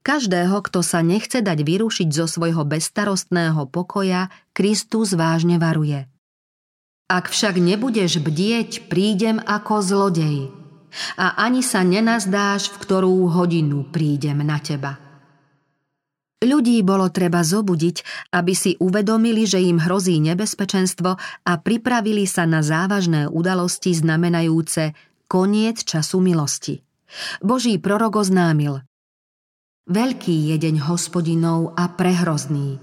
Každého, 0.01 0.57
kto 0.65 0.81
sa 0.81 1.05
nechce 1.05 1.45
dať 1.45 1.61
vyrušiť 1.61 2.09
zo 2.09 2.25
svojho 2.25 2.65
bezstarostného 2.65 3.69
pokoja, 3.69 4.33
Kristus 4.57 5.13
vážne 5.13 5.61
varuje. 5.61 6.09
Ak 7.05 7.29
však 7.29 7.61
nebudeš 7.61 8.25
bdieť, 8.25 8.89
prídem 8.89 9.37
ako 9.37 9.85
zlodej 9.85 10.49
a 11.13 11.37
ani 11.45 11.61
sa 11.61 11.85
nenazdáš, 11.85 12.73
v 12.73 12.81
ktorú 12.81 13.29
hodinu 13.29 13.93
prídem 13.93 14.41
na 14.41 14.57
teba. 14.57 15.02
Ľudí 16.43 16.83
bolo 16.83 17.07
treba 17.07 17.39
zobudiť, 17.39 18.29
aby 18.35 18.51
si 18.51 18.75
uvedomili, 18.75 19.47
že 19.47 19.63
im 19.63 19.79
hrozí 19.79 20.19
nebezpečenstvo 20.19 21.15
a 21.47 21.51
pripravili 21.55 22.27
sa 22.27 22.43
na 22.43 22.59
závažné 22.59 23.31
udalosti 23.31 23.95
znamenajúce 23.95 24.91
koniec 25.31 25.87
času 25.87 26.19
milosti. 26.19 26.83
Boží 27.39 27.79
prorok 27.79 28.27
oznámil 28.27 28.83
Veľký 29.87 30.51
je 30.51 30.55
deň 30.59 30.87
hospodinov 30.87 31.75
a 31.79 31.91
prehrozný. 31.91 32.79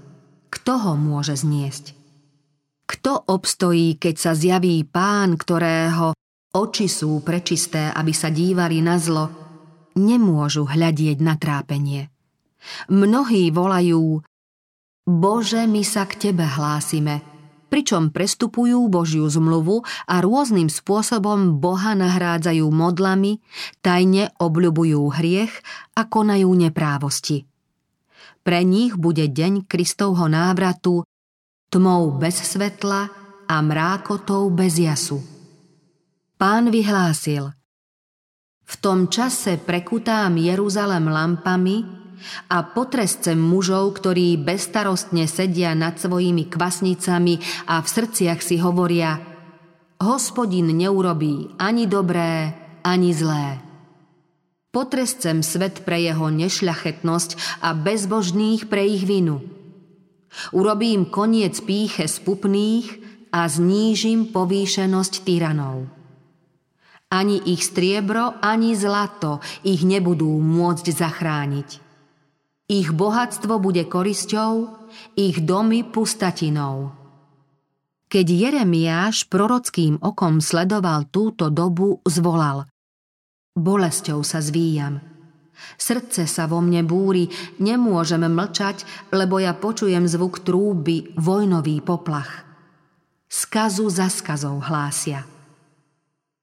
Kto 0.49 0.73
ho 0.81 0.93
môže 0.97 1.37
zniesť? 1.37 1.97
Kto 2.85 3.25
obstojí, 3.29 3.97
keď 3.97 4.15
sa 4.17 4.31
zjaví 4.33 4.83
pán, 4.85 5.37
ktorého 5.37 6.17
oči 6.51 6.91
sú 6.91 7.23
prečisté, 7.23 7.89
aby 7.93 8.11
sa 8.11 8.29
dívali 8.29 8.83
na 8.83 8.99
zlo, 8.99 9.31
nemôžu 9.95 10.67
hľadieť 10.67 11.17
na 11.23 11.39
trápenie. 11.39 12.11
Mnohí 12.89 13.49
volajú 13.49 14.21
Bože, 15.01 15.65
my 15.65 15.81
sa 15.81 16.05
k 16.05 16.29
Tebe 16.29 16.45
hlásime, 16.45 17.25
pričom 17.73 18.13
prestupujú 18.13 18.85
Božiu 18.91 19.25
zmluvu 19.25 19.81
a 20.05 20.21
rôznym 20.21 20.69
spôsobom 20.69 21.57
Boha 21.57 21.97
nahrádzajú 21.97 22.67
modlami, 22.69 23.41
tajne 23.81 24.29
obľubujú 24.37 25.01
hriech 25.17 25.53
a 25.97 26.05
konajú 26.05 26.53
neprávosti. 26.53 27.49
Pre 28.41 28.61
nich 28.65 28.97
bude 28.97 29.25
deň 29.25 29.65
Kristovho 29.65 30.25
návratu 30.29 31.05
tmou 31.71 32.13
bez 32.19 32.41
svetla 32.41 33.09
a 33.47 33.55
mrákotou 33.61 34.49
bez 34.53 34.77
jasu. 34.77 35.21
Pán 36.37 36.73
vyhlásil 36.73 37.53
V 38.65 38.73
tom 38.81 39.07
čase 39.13 39.61
prekutám 39.61 40.41
Jeruzalem 40.41 41.05
lampami, 41.05 42.00
a 42.49 42.63
potrescem 42.63 43.37
mužov, 43.37 43.99
ktorí 44.01 44.39
bestarostne 44.39 45.25
sedia 45.25 45.75
nad 45.77 45.99
svojimi 45.99 46.47
kvasnicami 46.47 47.39
a 47.67 47.79
v 47.81 47.87
srdciach 47.87 48.39
si 48.39 48.57
hovoria 48.61 49.21
Hospodin 50.01 50.73
neurobí 50.73 51.53
ani 51.61 51.85
dobré, 51.85 52.57
ani 52.81 53.13
zlé. 53.13 53.61
Potrescem 54.71 55.45
svet 55.45 55.83
pre 55.85 55.99
jeho 55.99 56.31
nešľachetnosť 56.31 57.61
a 57.61 57.75
bezbožných 57.75 58.65
pre 58.71 58.87
ich 58.87 59.03
vinu. 59.03 59.43
Urobím 60.55 61.11
koniec 61.11 61.59
píche 61.61 62.07
spupných 62.07 62.87
a 63.35 63.45
znížim 63.51 64.31
povýšenosť 64.31 65.13
tyranov. 65.27 65.91
Ani 67.11 67.43
ich 67.51 67.67
striebro, 67.67 68.39
ani 68.39 68.71
zlato 68.71 69.43
ich 69.67 69.83
nebudú 69.83 70.31
môcť 70.39 70.85
zachrániť. 70.87 71.90
Ich 72.71 72.95
bohatstvo 72.95 73.59
bude 73.59 73.83
korisťou, 73.83 74.71
ich 75.19 75.43
domy 75.43 75.83
pustatinou. 75.83 76.95
Keď 78.07 78.27
Jeremiáš 78.31 79.27
prorockým 79.27 79.99
okom 79.99 80.39
sledoval 80.39 81.11
túto 81.11 81.51
dobu, 81.51 81.99
zvolal 82.07 82.71
Bolesťou 83.51 84.23
sa 84.23 84.39
zvíjam. 84.39 85.03
Srdce 85.75 86.23
sa 86.23 86.47
vo 86.47 86.63
mne 86.63 86.87
búri, 86.87 87.27
nemôžem 87.59 88.23
mlčať, 88.23 88.87
lebo 89.11 89.43
ja 89.43 89.51
počujem 89.51 90.07
zvuk 90.07 90.39
trúby, 90.39 91.11
vojnový 91.19 91.83
poplach. 91.83 92.47
Skazu 93.27 93.91
za 93.91 94.07
skazou 94.07 94.63
hlásia. 94.63 95.27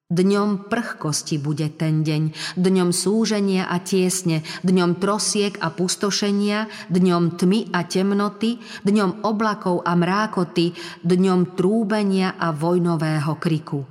Dňom 0.09 0.73
prchkosti 0.73 1.37
bude 1.37 1.69
ten 1.77 2.01
deň, 2.01 2.57
dňom 2.57 2.97
súženia 2.97 3.69
a 3.69 3.77
tiesne, 3.77 4.41
dňom 4.65 4.97
trosiek 4.97 5.53
a 5.61 5.69
pustošenia, 5.69 6.89
dňom 6.89 7.37
tmy 7.37 7.77
a 7.77 7.85
temnoty, 7.85 8.57
dňom 8.89 9.21
oblakov 9.21 9.85
a 9.85 9.93
mrákoty, 9.93 10.73
dňom 11.05 11.53
trúbenia 11.53 12.41
a 12.41 12.57
vojnového 12.57 13.37
kriku. 13.37 13.85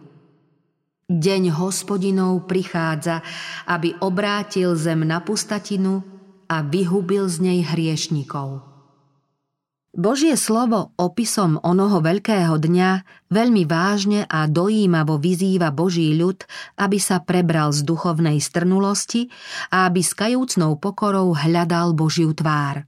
Deň 1.05 1.53
hospodinov 1.53 2.49
prichádza, 2.49 3.21
aby 3.69 3.93
obrátil 4.01 4.73
zem 4.73 5.05
na 5.05 5.21
pustatinu 5.21 6.01
a 6.49 6.65
vyhubil 6.65 7.29
z 7.29 7.45
nej 7.45 7.59
hriešnikov. 7.61 8.76
Božie 9.95 10.35
slovo 10.35 10.91
opisom 10.99 11.63
onoho 11.63 12.03
veľkého 12.03 12.59
dňa 12.59 12.91
veľmi 13.31 13.63
vážne 13.63 14.27
a 14.27 14.43
dojímavo 14.45 15.15
vyzýva 15.15 15.71
Boží 15.71 16.11
ľud, 16.11 16.43
aby 16.75 16.99
sa 16.99 17.23
prebral 17.23 17.71
z 17.71 17.87
duchovnej 17.87 18.37
strnulosti 18.43 19.31
a 19.71 19.87
aby 19.87 20.03
s 20.03 20.11
kajúcnou 20.11 20.75
pokorou 20.77 21.31
hľadal 21.31 21.95
Božiu 21.95 22.35
tvár. 22.35 22.83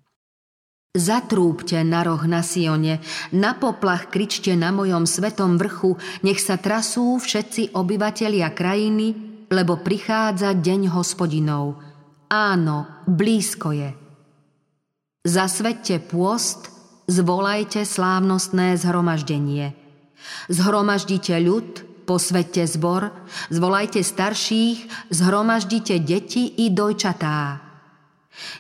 Zatrúbte 0.90 1.80
na 1.86 2.02
roh 2.02 2.20
na 2.26 2.42
Sione, 2.42 2.98
na 3.30 3.54
poplach 3.54 4.10
kričte 4.10 4.58
na 4.58 4.74
mojom 4.74 5.06
svetom 5.06 5.56
vrchu, 5.56 5.96
nech 6.26 6.42
sa 6.42 6.58
trasú 6.58 7.22
všetci 7.22 7.78
obyvatelia 7.78 8.50
krajiny, 8.52 9.14
lebo 9.54 9.80
prichádza 9.80 10.58
deň 10.58 10.90
hospodinov. 10.94 11.78
Áno, 12.30 13.06
blízko 13.06 13.70
je. 13.74 13.90
Zasvedte 15.26 16.02
pôst, 16.02 16.79
zvolajte 17.10 17.84
slávnostné 17.84 18.78
zhromaždenie. 18.78 19.74
Zhromaždite 20.48 21.34
ľud, 21.42 22.06
posvedte 22.06 22.70
zbor, 22.70 23.10
zvolajte 23.50 24.06
starších, 24.06 25.10
zhromaždite 25.10 25.98
deti 26.06 26.46
i 26.62 26.70
dojčatá. 26.70 27.66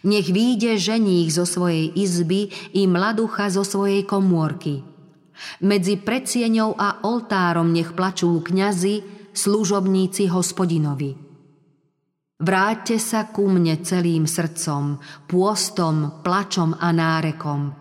Nech 0.04 0.28
výjde 0.28 0.76
ženích 0.76 1.32
zo 1.32 1.46
svojej 1.46 1.94
izby 1.96 2.52
i 2.76 2.84
mladucha 2.90 3.48
zo 3.54 3.64
svojej 3.64 4.04
komórky. 4.04 4.84
Medzi 5.64 5.96
predsieňou 5.96 6.76
a 6.76 7.08
oltárom 7.08 7.72
nech 7.72 7.96
plačú 7.96 8.44
kňazi, 8.44 9.32
služobníci 9.32 10.28
hospodinovi. 10.28 11.16
Vráťte 12.40 13.00
sa 13.00 13.32
ku 13.32 13.48
mne 13.48 13.80
celým 13.84 14.28
srdcom, 14.28 15.00
pôstom, 15.32 16.24
plačom 16.24 16.76
a 16.76 16.92
nárekom– 16.92 17.62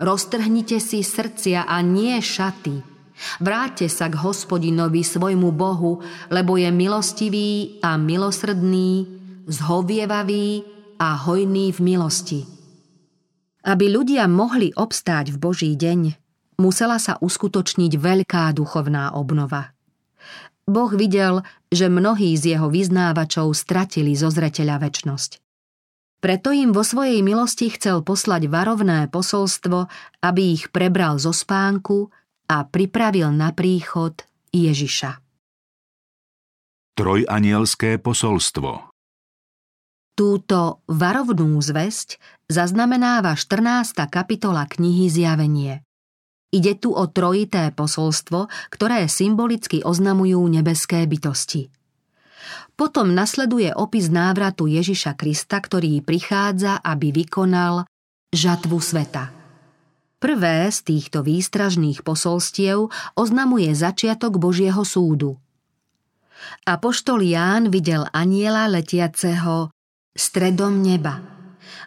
Roztrhnite 0.00 0.80
si 0.80 1.04
srdcia 1.04 1.68
a 1.68 1.76
nie 1.84 2.16
šaty. 2.18 2.82
Vráťte 3.38 3.86
sa 3.92 4.08
k 4.08 4.16
hospodinovi 4.16 5.04
svojmu 5.04 5.52
Bohu, 5.52 6.00
lebo 6.32 6.56
je 6.56 6.72
milostivý 6.72 7.76
a 7.84 8.00
milosrdný, 8.00 9.04
zhovievavý 9.44 10.64
a 10.96 11.20
hojný 11.28 11.72
v 11.76 11.78
milosti. 11.84 12.40
Aby 13.60 13.92
ľudia 13.92 14.24
mohli 14.24 14.72
obstáť 14.72 15.36
v 15.36 15.36
Boží 15.36 15.70
deň, 15.76 16.16
musela 16.56 16.96
sa 16.96 17.20
uskutočniť 17.20 17.92
veľká 18.00 18.56
duchovná 18.56 19.12
obnova. 19.12 19.76
Boh 20.64 20.92
videl, 20.94 21.44
že 21.68 21.92
mnohí 21.92 22.36
z 22.38 22.56
jeho 22.56 22.72
vyznávačov 22.72 23.52
stratili 23.52 24.16
zo 24.16 24.32
zreteľa 24.32 24.80
väčnosť. 24.80 25.49
Preto 26.20 26.52
im 26.52 26.76
vo 26.76 26.84
svojej 26.84 27.24
milosti 27.24 27.72
chcel 27.72 28.04
poslať 28.04 28.52
varovné 28.52 29.08
posolstvo, 29.08 29.88
aby 30.20 30.42
ich 30.52 30.68
prebral 30.68 31.16
zo 31.16 31.32
spánku 31.32 32.12
a 32.52 32.68
pripravil 32.68 33.32
na 33.32 33.56
príchod 33.56 34.20
Ježiša. 34.52 35.16
Trojanielské 37.00 37.96
posolstvo 37.96 38.92
Túto 40.12 40.84
varovnú 40.84 41.56
zväzť 41.56 42.20
zaznamenáva 42.52 43.32
14. 43.32 43.96
kapitola 44.12 44.68
knihy 44.68 45.08
Zjavenie. 45.08 45.80
Ide 46.52 46.76
tu 46.76 46.92
o 46.92 47.08
trojité 47.08 47.72
posolstvo, 47.72 48.52
ktoré 48.68 49.08
symbolicky 49.08 49.80
oznamujú 49.80 50.44
nebeské 50.52 51.08
bytosti– 51.08 51.72
potom 52.80 53.12
nasleduje 53.12 53.76
opis 53.76 54.08
návratu 54.08 54.64
Ježiša 54.64 55.12
Krista, 55.20 55.60
ktorý 55.60 56.00
prichádza, 56.00 56.80
aby 56.80 57.12
vykonal 57.12 57.84
žatvu 58.32 58.80
sveta. 58.80 59.28
Prvé 60.16 60.72
z 60.72 60.78
týchto 60.88 61.20
výstražných 61.20 62.00
posolstiev 62.00 62.88
oznamuje 63.20 63.68
začiatok 63.76 64.40
Božieho 64.40 64.80
súdu. 64.80 65.36
Apoštol 66.64 67.20
Ján 67.20 67.68
videl 67.68 68.08
aniela 68.16 68.64
letiaceho 68.72 69.68
stredom 70.16 70.80
neba. 70.80 71.20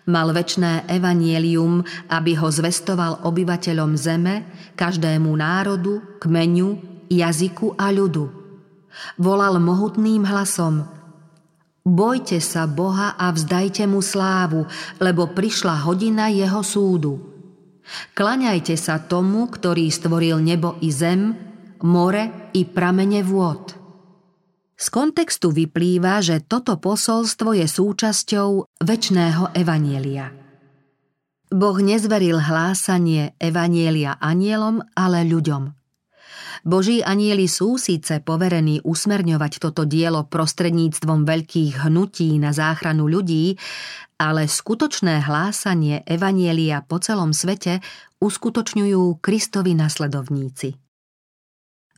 Mal 0.05 0.29
väčné 0.29 0.85
evanielium, 0.85 1.81
aby 2.13 2.37
ho 2.37 2.53
zvestoval 2.53 3.25
obyvateľom 3.25 3.97
zeme, 3.97 4.45
každému 4.77 5.33
národu, 5.33 6.21
kmeňu, 6.21 6.69
jazyku 7.09 7.81
a 7.81 7.89
ľudu– 7.89 8.25
Volal 9.17 9.57
mohutným 9.61 10.25
hlasom 10.25 11.03
Bojte 11.83 12.39
sa 12.39 12.63
Boha 12.63 13.19
a 13.19 13.27
vzdajte 13.27 13.83
mu 13.91 13.99
slávu, 13.99 14.63
lebo 15.03 15.35
prišla 15.35 15.83
hodina 15.83 16.31
jeho 16.31 16.63
súdu. 16.63 17.19
Klaňajte 18.15 18.79
sa 18.79 19.03
tomu, 19.03 19.51
ktorý 19.51 19.91
stvoril 19.91 20.39
nebo 20.39 20.79
i 20.79 20.87
zem, 20.95 21.35
more 21.83 22.55
i 22.55 22.63
pramene 22.63 23.19
vôd. 23.27 23.75
Z 24.79 24.87
kontextu 24.95 25.51
vyplýva, 25.51 26.23
že 26.23 26.39
toto 26.39 26.79
posolstvo 26.79 27.51
je 27.51 27.67
súčasťou 27.67 28.79
väčšného 28.79 29.51
evanielia. 29.51 30.31
Boh 31.51 31.77
nezveril 31.83 32.39
hlásanie 32.39 33.35
evanielia 33.43 34.15
anielom, 34.23 34.79
ale 34.95 35.27
ľuďom– 35.27 35.63
Boží 36.63 37.03
anieli 37.03 37.51
sú 37.51 37.75
síce 37.75 38.23
poverení 38.23 38.79
usmerňovať 38.87 39.59
toto 39.59 39.83
dielo 39.83 40.23
prostredníctvom 40.23 41.27
veľkých 41.27 41.83
hnutí 41.83 42.39
na 42.39 42.55
záchranu 42.55 43.03
ľudí, 43.11 43.59
ale 44.15 44.47
skutočné 44.47 45.27
hlásanie 45.27 46.07
Evanielia 46.07 46.79
po 46.87 47.03
celom 47.03 47.35
svete 47.35 47.83
uskutočňujú 48.23 49.19
Kristovi 49.19 49.75
nasledovníci. 49.75 50.79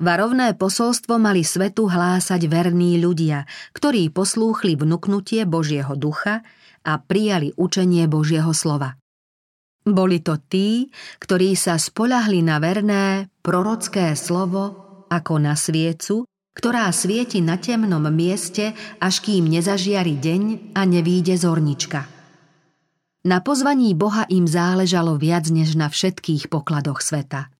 Varovné 0.01 0.57
posolstvo 0.57 1.21
mali 1.21 1.45
svetu 1.45 1.85
hlásať 1.85 2.49
verní 2.49 2.97
ľudia, 2.97 3.45
ktorí 3.71 4.09
poslúchli 4.09 4.73
vnúknutie 4.75 5.45
Božieho 5.45 5.93
ducha 5.93 6.41
a 6.81 6.97
prijali 6.97 7.53
učenie 7.53 8.09
Božieho 8.09 8.49
slova. 8.51 8.97
Boli 9.85 10.17
to 10.25 10.41
tí, 10.41 10.89
ktorí 11.21 11.53
sa 11.53 11.77
spolahli 11.77 12.41
na 12.41 12.57
verné, 12.57 13.29
prorocké 13.45 14.17
slovo 14.17 14.81
ako 15.13 15.37
na 15.37 15.53
sviecu, 15.53 16.25
ktorá 16.57 16.89
svieti 16.89 17.37
na 17.45 17.61
temnom 17.61 18.01
mieste, 18.09 18.73
až 18.97 19.21
kým 19.21 19.45
nezažiari 19.45 20.17
deň 20.17 20.73
a 20.73 20.81
nevíde 20.89 21.37
zornička. 21.37 22.09
Na 23.29 23.45
pozvaní 23.45 23.93
Boha 23.93 24.25
im 24.25 24.49
záležalo 24.49 25.21
viac 25.21 25.53
než 25.53 25.77
na 25.77 25.93
všetkých 25.93 26.49
pokladoch 26.49 27.05
sveta. 27.05 27.53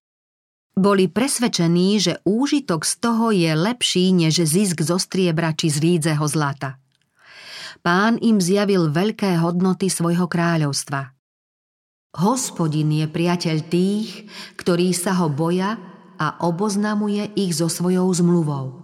Boli 0.74 1.06
presvedčení, 1.06 2.02
že 2.02 2.18
úžitok 2.26 2.82
z 2.82 2.94
toho 2.98 3.30
je 3.30 3.54
lepší 3.54 4.10
než 4.10 4.42
zisk 4.42 4.82
zo 4.82 4.98
striebra 4.98 5.54
či 5.54 5.70
z 5.70 5.78
rídzeho 5.78 6.26
zlata. 6.26 6.82
Pán 7.86 8.18
im 8.18 8.42
zjavil 8.42 8.90
veľké 8.90 9.38
hodnoty 9.38 9.86
svojho 9.86 10.26
kráľovstva– 10.26 11.14
Hospodin 12.16 12.88
je 12.96 13.04
priateľ 13.04 13.56
tých, 13.68 14.24
ktorí 14.56 14.96
sa 14.96 15.20
ho 15.20 15.28
boja 15.28 15.76
a 16.16 16.40
oboznamuje 16.48 17.36
ich 17.36 17.52
so 17.52 17.68
svojou 17.68 18.08
zmluvou. 18.08 18.80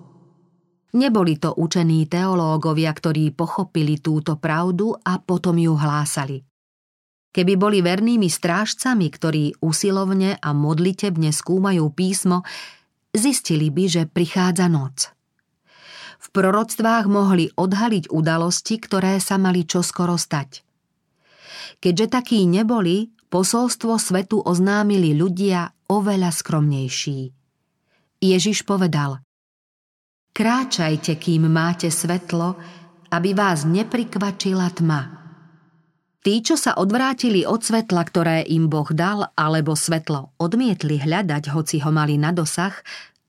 Neboli 0.92 1.40
to 1.40 1.56
učení 1.56 2.04
teológovia, 2.04 2.92
ktorí 2.92 3.32
pochopili 3.32 3.96
túto 3.96 4.36
pravdu 4.36 4.92
a 4.92 5.16
potom 5.16 5.56
ju 5.56 5.72
hlásali. 5.72 6.44
Keby 7.32 7.56
boli 7.56 7.80
vernými 7.80 8.28
strážcami, 8.28 9.08
ktorí 9.08 9.56
usilovne 9.64 10.36
a 10.36 10.52
modlitebne 10.52 11.32
skúmajú 11.32 11.88
písmo, 11.96 12.44
zistili 13.16 13.72
by, 13.72 13.84
že 13.88 14.02
prichádza 14.04 14.68
noc. 14.68 15.08
V 16.20 16.28
proroctvách 16.36 17.08
mohli 17.08 17.48
odhaliť 17.56 18.12
udalosti, 18.12 18.76
ktoré 18.76 19.16
sa 19.16 19.40
mali 19.40 19.64
čoskoro 19.64 20.20
stať. 20.20 20.60
Keďže 21.80 22.06
takí 22.12 22.44
neboli, 22.44 23.16
posolstvo 23.32 23.96
svetu 23.96 24.44
oznámili 24.44 25.16
ľudia 25.16 25.72
oveľa 25.88 26.28
skromnejší. 26.36 27.20
Ježiš 28.20 28.68
povedal 28.68 29.24
Kráčajte, 30.36 31.16
kým 31.16 31.48
máte 31.48 31.88
svetlo, 31.88 32.60
aby 33.08 33.32
vás 33.32 33.64
neprikvačila 33.64 34.68
tma. 34.76 35.02
Tí, 36.22 36.38
čo 36.44 36.54
sa 36.54 36.78
odvrátili 36.78 37.42
od 37.42 37.60
svetla, 37.60 38.00
ktoré 38.06 38.36
im 38.46 38.70
Boh 38.70 38.86
dal, 38.94 39.26
alebo 39.34 39.74
svetlo 39.74 40.38
odmietli 40.38 41.02
hľadať, 41.02 41.50
hoci 41.50 41.82
ho 41.82 41.90
mali 41.90 42.14
na 42.14 42.30
dosah, 42.30 42.72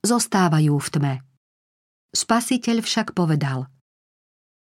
zostávajú 0.06 0.78
v 0.78 0.88
tme. 0.94 1.14
Spasiteľ 2.14 2.86
však 2.86 3.18
povedal 3.18 3.66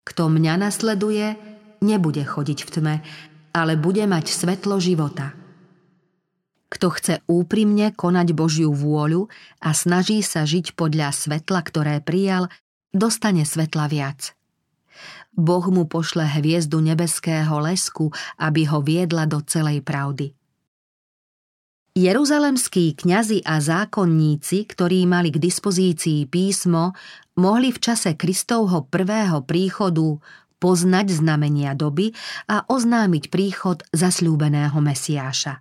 Kto 0.01 0.33
mňa 0.33 0.53
nasleduje, 0.65 1.37
nebude 1.85 2.25
chodiť 2.25 2.59
v 2.65 2.69
tme, 2.73 2.95
ale 3.53 3.77
bude 3.77 4.03
mať 4.09 4.33
svetlo 4.33 4.81
života. 4.81 5.37
Kto 6.73 6.89
chce 6.89 7.21
úprimne 7.29 7.93
konať 7.93 8.33
Božiu 8.33 8.73
vôľu 8.73 9.29
a 9.61 9.77
snaží 9.77 10.25
sa 10.25 10.41
žiť 10.41 10.73
podľa 10.73 11.13
svetla, 11.13 11.61
ktoré 11.61 11.95
prijal, 12.01 12.49
dostane 12.89 13.45
svetla 13.45 13.85
viac. 13.85 14.33
Boh 15.33 15.65
mu 15.69 15.85
pošle 15.85 16.25
hviezdu 16.25 16.81
nebeského 16.81 17.53
lesku, 17.61 18.09
aby 18.41 18.65
ho 18.69 18.81
viedla 18.81 19.29
do 19.29 19.41
celej 19.45 19.85
pravdy. 19.85 20.33
Jeruzalemskí 21.93 22.97
kňazi 22.97 23.45
a 23.45 23.61
zákonníci, 23.61 24.65
ktorí 24.65 25.05
mali 25.05 25.29
k 25.29 25.37
dispozícii 25.37 26.25
písmo, 26.25 26.97
mohli 27.37 27.69
v 27.69 27.77
čase 27.77 28.17
Kristovho 28.17 28.89
prvého 28.89 29.45
príchodu 29.45 30.17
poznať 30.63 31.19
znamenia 31.19 31.75
doby 31.75 32.15
a 32.47 32.63
oznámiť 32.63 33.27
príchod 33.27 33.83
zasľúbeného 33.91 34.79
Mesiáša. 34.79 35.59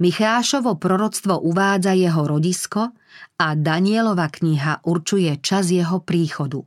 Michášovo 0.00 0.80
proroctvo 0.80 1.38
uvádza 1.44 1.92
jeho 1.92 2.24
rodisko 2.24 2.96
a 3.36 3.48
Danielova 3.52 4.32
kniha 4.32 4.88
určuje 4.88 5.38
čas 5.44 5.68
jeho 5.68 6.00
príchodu. 6.00 6.64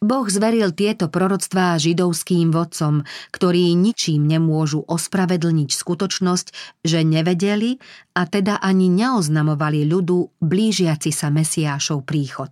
Boh 0.00 0.24
zveril 0.24 0.72
tieto 0.72 1.12
proroctvá 1.12 1.76
židovským 1.76 2.48
vodcom, 2.56 3.04
ktorí 3.36 3.76
ničím 3.76 4.24
nemôžu 4.24 4.80
ospravedlniť 4.88 5.68
skutočnosť, 5.76 6.46
že 6.80 7.04
nevedeli 7.04 7.76
a 8.16 8.24
teda 8.24 8.64
ani 8.64 8.88
neoznamovali 8.88 9.84
ľudu 9.84 10.40
blížiaci 10.40 11.12
sa 11.12 11.28
Mesiášov 11.28 12.08
príchod. 12.08 12.48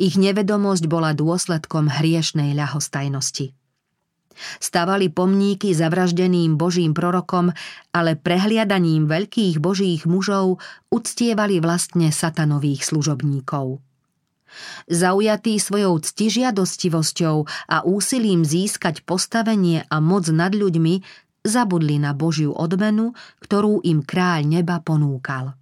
Ich 0.00 0.18
nevedomosť 0.18 0.84
bola 0.90 1.16
dôsledkom 1.16 1.88
hriešnej 1.88 2.52
ľahostajnosti. 2.56 3.54
Stavali 4.58 5.14
pomníky 5.14 5.70
zavraždeným 5.70 6.58
božím 6.58 6.90
prorokom, 6.90 7.54
ale 7.94 8.18
prehliadaním 8.18 9.06
veľkých 9.06 9.62
božích 9.62 10.10
mužov 10.10 10.58
uctievali 10.90 11.62
vlastne 11.62 12.10
satanových 12.10 12.82
služobníkov. 12.82 13.78
Zaujatí 14.86 15.58
svojou 15.58 15.98
ctižiadostivosťou 15.98 17.36
a 17.70 17.76
úsilím 17.82 18.46
získať 18.46 19.02
postavenie 19.02 19.82
a 19.90 19.96
moc 19.98 20.30
nad 20.30 20.54
ľuďmi, 20.54 21.02
zabudli 21.44 21.98
na 21.98 22.14
Božiu 22.14 22.54
odmenu, 22.54 23.12
ktorú 23.42 23.82
im 23.82 24.00
kráľ 24.06 24.46
neba 24.46 24.78
ponúkal. 24.80 25.58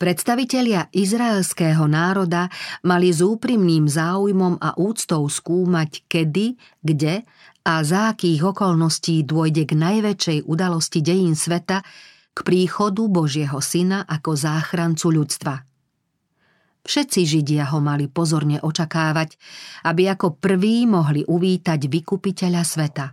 Predstavitelia 0.00 0.88
izraelského 0.96 1.84
národa 1.84 2.48
mali 2.88 3.12
s 3.12 3.20
úprimným 3.20 3.84
záujmom 3.84 4.56
a 4.56 4.72
úctou 4.80 5.28
skúmať, 5.28 6.08
kedy, 6.08 6.56
kde 6.80 7.28
a 7.68 7.84
za 7.84 8.16
akých 8.16 8.48
okolností 8.48 9.28
dôjde 9.28 9.68
k 9.68 9.76
najväčšej 9.76 10.38
udalosti 10.48 11.04
dejín 11.04 11.36
sveta, 11.36 11.84
k 12.32 12.38
príchodu 12.40 13.12
Božieho 13.12 13.60
Syna 13.60 14.08
ako 14.08 14.40
záchrancu 14.40 15.20
ľudstva. 15.20 15.68
Všetci 16.80 17.20
Židia 17.28 17.68
ho 17.68 17.84
mali 17.84 18.08
pozorne 18.08 18.56
očakávať, 18.56 19.36
aby 19.84 20.16
ako 20.16 20.40
prví 20.40 20.88
mohli 20.88 21.28
uvítať 21.28 21.76
vykupiteľa 21.76 22.62
sveta. 22.64 23.06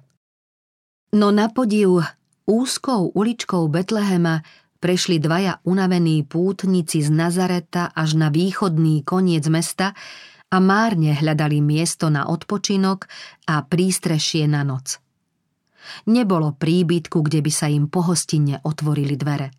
No 1.20 1.36
na 1.36 1.52
podiv 1.52 2.00
úzkou 2.48 3.12
uličkou 3.12 3.68
Betlehema 3.68 4.40
prešli 4.78 5.19
dvaja 5.19 5.59
unavení 5.67 6.23
pútnici 6.23 7.03
z 7.03 7.09
Nazareta 7.11 7.91
až 7.91 8.15
na 8.15 8.32
východný 8.32 9.03
koniec 9.03 9.45
mesta 9.51 9.97
a 10.47 10.57
márne 10.63 11.11
hľadali 11.11 11.59
miesto 11.59 12.07
na 12.07 12.30
odpočinok 12.30 13.09
a 13.51 13.65
prístrešie 13.65 14.47
na 14.47 14.63
noc. 14.63 15.03
Nebolo 16.07 16.55
príbytku, 16.55 17.19
kde 17.23 17.39
by 17.43 17.51
sa 17.51 17.67
im 17.67 17.91
pohostinne 17.91 18.63
otvorili 18.63 19.15
dvere. 19.19 19.51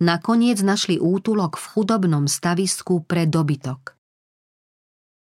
Nakoniec 0.00 0.60
našli 0.60 1.00
útulok 1.00 1.56
v 1.56 1.64
chudobnom 1.76 2.28
stavisku 2.28 3.04
pre 3.04 3.24
dobytok. 3.24 3.96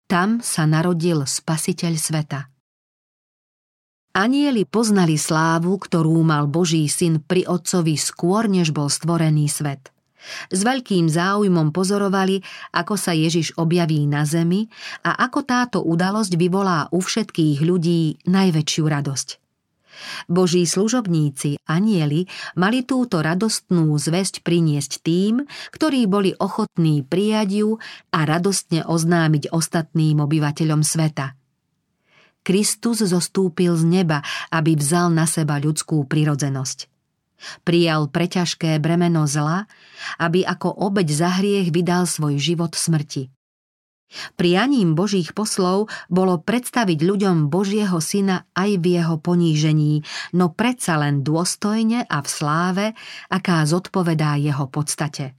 Tam 0.09 0.41
sa 0.41 0.65
narodil 0.65 1.25
spasiteľ 1.25 1.93
sveta– 1.97 2.39
Anieli 4.14 4.70
poznali 4.70 5.18
slávu, 5.18 5.82
ktorú 5.82 6.22
mal 6.22 6.45
Boží 6.45 6.86
syn 6.86 7.18
pri 7.18 7.49
otcovi 7.49 7.97
skôr, 7.97 8.45
než 8.45 8.70
bol 8.70 8.86
stvorený 8.86 9.49
svet. 9.49 9.89
S 10.53 10.61
veľkým 10.61 11.09
záujmom 11.09 11.74
pozorovali, 11.74 12.45
ako 12.78 12.93
sa 12.93 13.18
Ježiš 13.18 13.57
objaví 13.57 14.05
na 14.05 14.22
zemi 14.22 14.70
a 15.01 15.18
ako 15.18 15.39
táto 15.41 15.78
udalosť 15.82 16.30
vyvolá 16.38 16.93
u 16.93 17.01
všetkých 17.01 17.66
ľudí 17.66 18.22
najväčšiu 18.30 18.84
radosť. 18.86 19.30
Boží 20.30 20.61
služobníci, 20.70 21.57
anieli, 21.66 22.30
mali 22.53 22.86
túto 22.86 23.18
radostnú 23.18 23.97
zväzť 23.97 24.45
priniesť 24.45 25.01
tým, 25.01 25.41
ktorí 25.74 26.05
boli 26.05 26.38
ochotní 26.38 27.01
prijať 27.01 27.49
ju 27.66 27.70
a 28.14 28.20
radostne 28.30 28.86
oznámiť 28.86 29.49
ostatným 29.49 30.22
obyvateľom 30.22 30.86
sveta– 30.86 31.34
Kristus 32.44 33.02
zostúpil 33.02 33.74
z 33.80 33.84
neba, 33.88 34.20
aby 34.52 34.76
vzal 34.76 35.10
na 35.10 35.24
seba 35.24 35.58
ľudskú 35.58 36.04
prirodzenosť. 36.06 36.91
Prijal 37.68 38.08
preťažké 38.08 38.80
bremeno 38.80 39.28
zla, 39.28 39.68
aby 40.20 40.48
ako 40.48 40.72
obeď 40.72 41.08
za 41.12 41.30
hriech 41.39 41.76
vydal 41.76 42.08
svoj 42.08 42.39
život 42.39 42.76
smrti. 42.76 43.32
Prianím 44.38 44.94
Božích 44.94 45.34
poslov 45.34 45.89
bolo 46.06 46.38
predstaviť 46.38 47.00
ľuďom 47.02 47.50
Božieho 47.50 47.98
syna 47.98 48.46
aj 48.54 48.78
v 48.78 48.86
jeho 49.02 49.18
ponížení, 49.18 50.06
no 50.38 50.54
predsa 50.54 51.02
len 51.02 51.26
dôstojne 51.26 52.06
a 52.06 52.18
v 52.22 52.28
sláve, 52.30 52.86
aká 53.34 53.66
zodpovedá 53.66 54.38
jeho 54.38 54.70
podstate. 54.70 55.34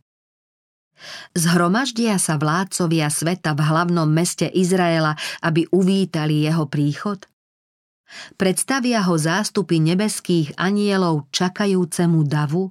Zhromaždia 1.34 2.18
sa 2.20 2.38
vládcovia 2.38 3.10
sveta 3.10 3.52
v 3.52 3.60
hlavnom 3.64 4.08
meste 4.08 4.48
Izraela, 4.48 5.16
aby 5.42 5.68
uvítali 5.70 6.44
jeho 6.44 6.68
príchod? 6.70 7.24
Predstavia 8.36 9.02
ho 9.06 9.16
zástupy 9.16 9.80
nebeských 9.80 10.54
anielov 10.60 11.26
čakajúcemu 11.34 12.20
davu? 12.28 12.70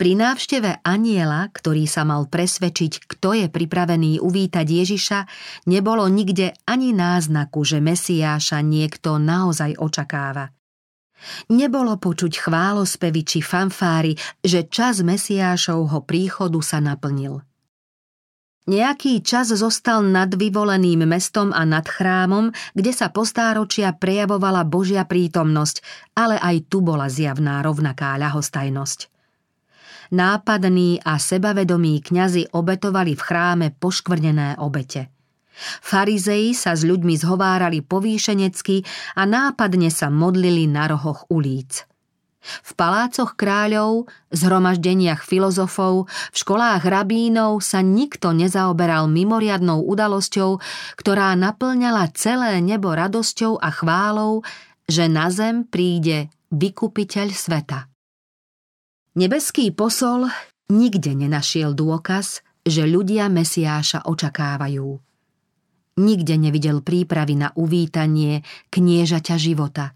Pri 0.00 0.16
návšteve 0.16 0.80
aniela, 0.80 1.52
ktorý 1.52 1.84
sa 1.84 2.08
mal 2.08 2.24
presvedčiť, 2.24 3.04
kto 3.04 3.36
je 3.36 3.46
pripravený 3.52 4.24
uvítať 4.24 4.64
Ježiša, 4.64 5.18
nebolo 5.68 6.08
nikde 6.08 6.56
ani 6.64 6.96
náznaku, 6.96 7.60
že 7.68 7.84
Mesiáša 7.84 8.64
niekto 8.64 9.20
naozaj 9.20 9.76
očakáva. 9.76 10.56
Nebolo 11.52 11.96
počuť 12.00 12.48
chválospevy 12.48 13.20
či 13.24 13.38
fanfáry, 13.44 14.16
že 14.40 14.66
čas 14.66 15.04
Mesiášovho 15.04 16.04
príchodu 16.04 16.60
sa 16.64 16.80
naplnil. 16.80 17.44
Nejaký 18.70 19.24
čas 19.24 19.50
zostal 19.50 20.04
nad 20.04 20.30
vyvoleným 20.30 21.02
mestom 21.02 21.50
a 21.50 21.66
nad 21.66 21.82
chrámom, 21.88 22.52
kde 22.76 22.92
sa 22.94 23.10
postáročia 23.10 23.96
prejavovala 23.96 24.62
Božia 24.68 25.02
prítomnosť, 25.08 25.82
ale 26.14 26.38
aj 26.38 26.70
tu 26.70 26.78
bola 26.84 27.10
zjavná 27.10 27.64
rovnaká 27.66 28.14
ľahostajnosť. 28.20 29.10
Nápadní 30.14 31.02
a 31.02 31.18
sebavedomí 31.18 32.02
kňazi 32.02 32.52
obetovali 32.54 33.14
v 33.14 33.22
chráme 33.22 33.66
poškvrnené 33.74 34.60
obete– 34.60 35.08
Farizei 35.84 36.56
sa 36.56 36.72
s 36.72 36.82
ľuďmi 36.88 37.14
zhovárali 37.20 37.84
povýšenecky 37.84 38.82
a 39.20 39.28
nápadne 39.28 39.92
sa 39.92 40.08
modlili 40.08 40.64
na 40.64 40.88
rohoch 40.88 41.28
ulíc. 41.28 41.84
V 42.40 42.72
palácoch 42.72 43.36
kráľov, 43.36 44.08
zhromaždeniach 44.32 45.20
filozofov, 45.28 46.08
v 46.08 46.36
školách 46.40 46.88
rabínov 46.88 47.60
sa 47.60 47.84
nikto 47.84 48.32
nezaoberal 48.32 49.12
mimoriadnou 49.12 49.84
udalosťou, 49.84 50.56
ktorá 50.96 51.36
naplňala 51.36 52.08
celé 52.16 52.64
nebo 52.64 52.96
radosťou 52.96 53.60
a 53.60 53.68
chválou, 53.68 54.40
že 54.88 55.04
na 55.12 55.28
zem 55.28 55.68
príde 55.68 56.32
vykupiteľ 56.48 57.28
sveta. 57.28 57.92
Nebeský 59.20 59.68
posol 59.76 60.32
nikde 60.72 61.12
nenašiel 61.12 61.76
dôkaz, 61.76 62.40
že 62.64 62.88
ľudia 62.88 63.28
Mesiáša 63.28 64.08
očakávajú. 64.08 65.09
Nikde 66.00 66.40
nevidel 66.40 66.80
prípravy 66.80 67.36
na 67.36 67.52
uvítanie 67.52 68.40
kniežaťa 68.72 69.36
života. 69.36 69.92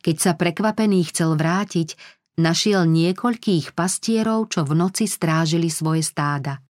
Keď 0.00 0.16
sa 0.16 0.32
prekvapený 0.32 1.04
chcel 1.12 1.36
vrátiť, 1.36 1.92
našiel 2.40 2.88
niekoľkých 2.88 3.76
pastierov, 3.76 4.48
čo 4.48 4.64
v 4.64 4.72
noci 4.72 5.04
strážili 5.04 5.68
svoje 5.68 6.00
stáda. 6.00 6.64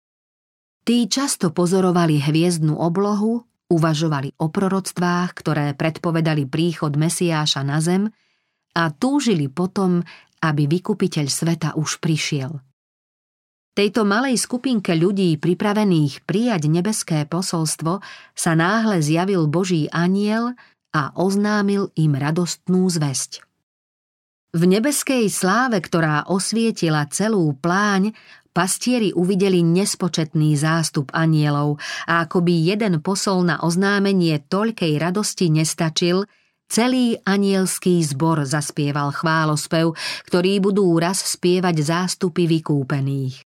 Tí 0.83 1.05
často 1.07 1.53
pozorovali 1.53 2.19
hviezdnu 2.19 2.75
oblohu, 2.75 3.45
uvažovali 3.71 4.35
o 4.41 4.51
proroctvách, 4.51 5.29
ktoré 5.31 5.65
predpovedali 5.77 6.49
príchod 6.49 6.91
Mesiáša 6.97 7.61
na 7.63 7.79
zem 7.79 8.11
a 8.73 8.89
túžili 8.91 9.47
potom, 9.47 10.03
aby 10.43 10.67
vykupiteľ 10.67 11.25
sveta 11.29 11.69
už 11.79 12.03
prišiel. 12.03 12.59
Tejto 13.73 14.05
malej 14.05 14.37
skupinke 14.37 14.93
ľudí 14.93 15.41
pripravených 15.41 16.29
prijať 16.29 16.69
nebeské 16.69 17.25
posolstvo 17.25 18.05
sa 18.37 18.51
náhle 18.53 19.01
zjavil 19.01 19.49
Boží 19.49 19.89
aniel 19.89 20.53
a 20.93 21.09
oznámil 21.17 21.89
im 21.97 22.13
radostnú 22.13 22.85
zväzť. 22.85 23.41
V 24.53 24.69
nebeskej 24.69 25.25
sláve, 25.33 25.81
ktorá 25.81 26.29
osvietila 26.29 27.09
celú 27.09 27.57
pláň, 27.57 28.13
pastieri 28.53 29.09
uvideli 29.09 29.65
nespočetný 29.65 30.53
zástup 30.53 31.09
anielov 31.09 31.81
a 32.05 32.29
akoby 32.29 32.69
jeden 32.69 33.01
posol 33.01 33.41
na 33.41 33.57
oznámenie 33.57 34.37
toľkej 34.45 35.01
radosti 35.01 35.49
nestačil, 35.49 36.29
celý 36.69 37.17
anielský 37.25 38.05
zbor 38.05 38.45
zaspieval 38.45 39.09
chválospev, 39.09 39.97
ktorý 40.29 40.61
budú 40.61 40.93
raz 41.01 41.25
spievať 41.25 41.81
zástupy 41.81 42.45
vykúpených. 42.45 43.52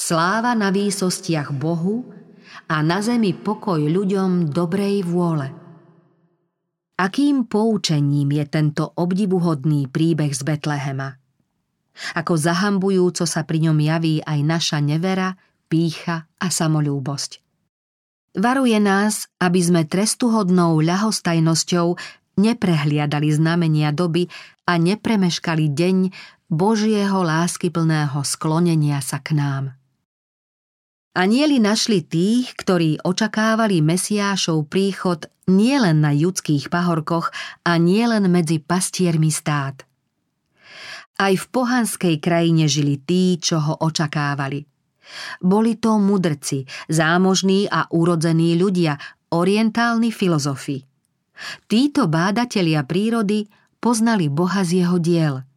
Sláva 0.00 0.56
na 0.56 0.72
výsostiach 0.72 1.52
Bohu 1.52 2.08
a 2.72 2.80
na 2.80 3.04
zemi 3.04 3.36
pokoj 3.36 3.84
ľuďom 3.84 4.48
dobrej 4.48 5.04
vôle. 5.04 5.52
Akým 6.96 7.44
poučením 7.44 8.32
je 8.32 8.44
tento 8.48 8.88
obdivuhodný 8.96 9.92
príbeh 9.92 10.32
z 10.32 10.40
Betlehema? 10.40 11.20
Ako 12.16 12.32
zahambujúco 12.32 13.28
sa 13.28 13.44
pri 13.44 13.68
ňom 13.68 13.76
javí 13.76 14.24
aj 14.24 14.40
naša 14.40 14.78
nevera, 14.80 15.36
pícha 15.68 16.24
a 16.40 16.48
samolúbosť. 16.48 17.44
Varuje 18.40 18.80
nás, 18.80 19.28
aby 19.36 19.60
sme 19.60 19.82
trestuhodnou 19.84 20.80
ľahostajnosťou 20.80 22.00
neprehliadali 22.40 23.28
znamenia 23.36 23.92
doby 23.92 24.32
a 24.64 24.80
nepremeškali 24.80 25.68
deň 25.76 25.96
Božieho 26.48 27.20
láskyplného 27.20 28.24
sklonenia 28.24 29.04
sa 29.04 29.20
k 29.20 29.36
nám. 29.36 29.79
Anieli 31.10 31.58
našli 31.58 32.06
tých, 32.06 32.54
ktorí 32.54 33.02
očakávali 33.02 33.82
Mesiášov 33.82 34.70
príchod 34.70 35.26
nielen 35.50 36.06
na 36.06 36.14
judských 36.14 36.70
pahorkoch 36.70 37.34
a 37.66 37.82
nielen 37.82 38.30
medzi 38.30 38.62
pastiermi 38.62 39.26
stát. 39.34 39.82
Aj 41.18 41.34
v 41.34 41.44
pohanskej 41.50 42.22
krajine 42.22 42.70
žili 42.70 43.02
tí, 43.02 43.42
čo 43.42 43.58
ho 43.58 43.74
očakávali. 43.82 44.62
Boli 45.42 45.82
to 45.82 45.98
mudrci, 45.98 46.62
zámožní 46.86 47.66
a 47.66 47.90
urodzení 47.90 48.54
ľudia, 48.54 48.94
orientálni 49.34 50.14
filozofi. 50.14 50.78
Títo 51.66 52.06
bádatelia 52.06 52.86
prírody 52.86 53.50
poznali 53.82 54.30
Boha 54.30 54.62
z 54.62 54.86
jeho 54.86 55.02
diel– 55.02 55.42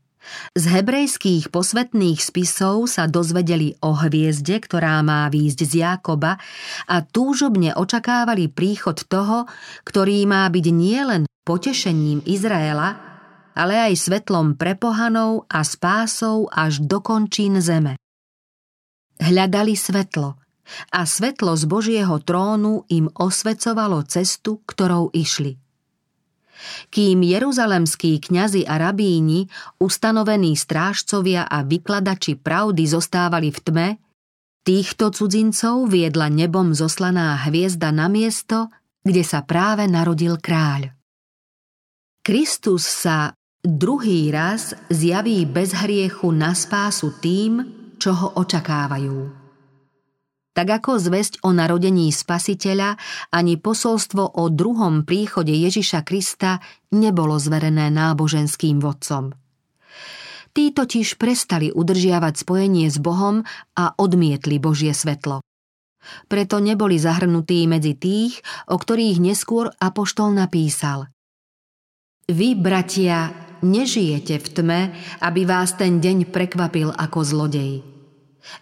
z 0.54 0.64
hebrejských 0.70 1.52
posvetných 1.52 2.20
spisov 2.22 2.88
sa 2.88 3.10
dozvedeli 3.10 3.76
o 3.84 3.96
hviezde, 3.98 4.60
ktorá 4.62 5.04
má 5.04 5.28
výjsť 5.28 5.60
z 5.68 5.74
Jákoba 5.84 6.40
a 6.88 6.96
túžobne 7.04 7.76
očakávali 7.76 8.48
príchod 8.48 9.02
toho, 9.08 9.50
ktorý 9.84 10.24
má 10.30 10.48
byť 10.48 10.66
nielen 10.72 11.24
potešením 11.44 12.24
Izraela, 12.24 12.96
ale 13.54 13.92
aj 13.92 13.94
svetlom 14.00 14.56
pre 14.58 14.74
pohanov 14.74 15.46
a 15.52 15.62
spásou 15.62 16.50
až 16.50 16.82
do 16.82 17.04
končín 17.04 17.60
zeme. 17.62 18.00
Hľadali 19.22 19.78
svetlo 19.78 20.42
a 20.90 21.02
svetlo 21.06 21.54
z 21.54 21.64
Božieho 21.70 22.16
trónu 22.24 22.88
im 22.90 23.12
osvecovalo 23.14 24.02
cestu, 24.08 24.64
ktorou 24.66 25.14
išli. 25.14 25.63
Kým 26.90 27.22
jeruzalemskí 27.22 28.24
kňazi 28.24 28.64
a 28.64 28.80
rabíni, 28.80 29.52
ustanovení 29.78 30.56
strážcovia 30.56 31.46
a 31.46 31.62
vykladači 31.62 32.40
pravdy 32.40 32.84
zostávali 32.88 33.52
v 33.52 33.60
tme, 33.60 33.88
týchto 34.64 35.12
cudzincov 35.12 35.92
viedla 35.92 36.32
nebom 36.32 36.72
zoslaná 36.72 37.36
hviezda 37.46 37.92
na 37.92 38.08
miesto, 38.08 38.72
kde 39.04 39.22
sa 39.22 39.44
práve 39.44 39.84
narodil 39.92 40.40
kráľ. 40.40 40.96
Kristus 42.24 42.88
sa 42.88 43.36
druhý 43.60 44.32
raz 44.32 44.72
zjaví 44.88 45.44
bez 45.44 45.76
hriechu 45.76 46.32
na 46.32 46.56
spásu 46.56 47.12
tým, 47.20 47.64
čo 48.00 48.16
ho 48.16 48.28
očakávajú. 48.40 49.43
Tak 50.54 50.68
ako 50.70 51.02
zväzť 51.02 51.42
o 51.42 51.50
narodení 51.50 52.14
spasiteľa, 52.14 52.94
ani 53.34 53.58
posolstvo 53.58 54.38
o 54.38 54.54
druhom 54.54 55.02
príchode 55.02 55.50
Ježiša 55.50 56.06
Krista 56.06 56.62
nebolo 56.94 57.42
zverené 57.42 57.90
náboženským 57.90 58.78
vodcom. 58.78 59.34
Tí 60.54 60.70
totiž 60.70 61.18
prestali 61.18 61.74
udržiavať 61.74 62.46
spojenie 62.46 62.86
s 62.86 63.02
Bohom 63.02 63.42
a 63.74 63.98
odmietli 63.98 64.62
Božie 64.62 64.94
svetlo. 64.94 65.42
Preto 66.30 66.62
neboli 66.62 67.02
zahrnutí 67.02 67.66
medzi 67.66 67.98
tých, 67.98 68.46
o 68.70 68.78
ktorých 68.78 69.18
neskôr 69.18 69.74
Apoštol 69.82 70.38
napísal. 70.38 71.10
Vy, 72.30 72.54
bratia, 72.54 73.34
nežijete 73.66 74.38
v 74.38 74.48
tme, 74.54 74.82
aby 75.26 75.50
vás 75.50 75.74
ten 75.74 75.98
deň 75.98 76.30
prekvapil 76.30 76.94
ako 76.94 77.20
zlodej. 77.26 77.93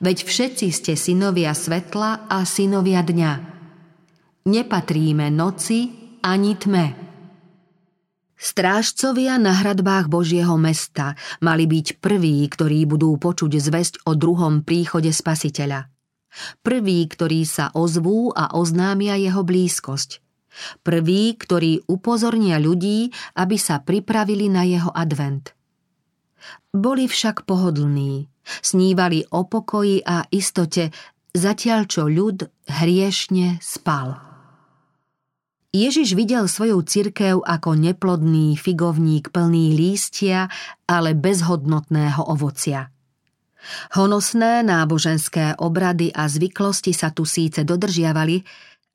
Veď 0.01 0.25
všetci 0.25 0.67
ste 0.69 0.93
synovia 0.93 1.53
svetla 1.57 2.29
a 2.29 2.45
synovia 2.45 3.01
dňa. 3.01 3.33
Nepatríme 4.45 5.29
noci 5.29 5.89
ani 6.21 6.53
tme. 6.57 6.85
Strážcovia 8.41 9.37
na 9.37 9.53
hradbách 9.53 10.09
Božieho 10.09 10.57
mesta 10.57 11.13
mali 11.45 11.69
byť 11.69 12.01
prví, 12.01 12.41
ktorí 12.49 12.89
budú 12.89 13.13
počuť 13.21 13.53
zväzť 13.53 13.93
o 14.09 14.17
druhom 14.17 14.65
príchode 14.65 15.13
Spasiteľa. 15.13 15.85
Prví, 16.65 17.05
ktorí 17.05 17.45
sa 17.45 17.69
ozvú 17.77 18.33
a 18.33 18.57
oznámia 18.57 19.13
jeho 19.21 19.45
blízkosť. 19.45 20.25
Prví, 20.81 21.37
ktorí 21.37 21.85
upozornia 21.85 22.57
ľudí, 22.57 23.13
aby 23.37 23.61
sa 23.61 23.77
pripravili 23.77 24.49
na 24.49 24.65
jeho 24.65 24.89
advent. 24.89 25.53
Boli 26.73 27.05
však 27.05 27.45
pohodlní, 27.45 28.25
Snívali 28.59 29.23
o 29.31 29.47
pokoji 29.47 30.03
a 30.03 30.27
istote, 30.27 30.91
zatiaľ 31.31 31.87
čo 31.87 32.11
ľud 32.11 32.67
hriešne 32.67 33.63
spal. 33.63 34.19
Ježiš 35.71 36.19
videl 36.19 36.51
svoju 36.51 36.83
cirkev 36.83 37.39
ako 37.47 37.79
neplodný 37.79 38.59
figovník 38.59 39.31
plný 39.31 39.71
lístia, 39.71 40.51
ale 40.83 41.15
bezhodnotného 41.15 42.27
ovocia. 42.27 42.91
Honosné 43.95 44.67
náboženské 44.67 45.55
obrady 45.63 46.11
a 46.11 46.27
zvyklosti 46.27 46.91
sa 46.91 47.15
tu 47.15 47.23
síce 47.23 47.63
dodržiavali, 47.63 48.43